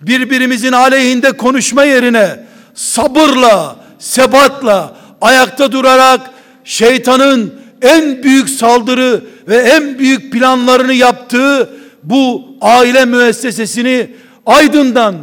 [0.00, 2.28] birbirimizin aleyhinde konuşma yerine
[2.74, 6.20] sabırla, sebatla, ayakta durarak
[6.64, 11.70] şeytanın en büyük saldırı ve en büyük planlarını yaptığı
[12.02, 14.10] bu aile müessesesini
[14.46, 15.16] Aydın'dan,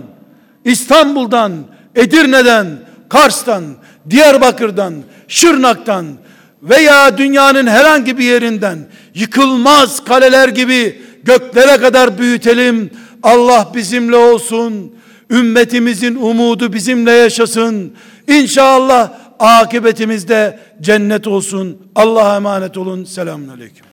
[0.65, 1.51] İstanbul'dan,
[1.95, 2.67] Edirne'den,
[3.09, 3.63] Kars'tan,
[4.09, 4.93] Diyarbakır'dan,
[5.27, 6.05] Şırnak'tan
[6.63, 8.77] veya dünyanın herhangi bir yerinden
[9.15, 12.89] yıkılmaz kaleler gibi göklere kadar büyütelim.
[13.23, 14.91] Allah bizimle olsun.
[15.29, 17.93] Ümmetimizin umudu bizimle yaşasın.
[18.27, 21.91] İnşallah akıbetimizde cennet olsun.
[21.95, 23.03] Allah'a emanet olun.
[23.03, 23.85] Selamun Aleyküm.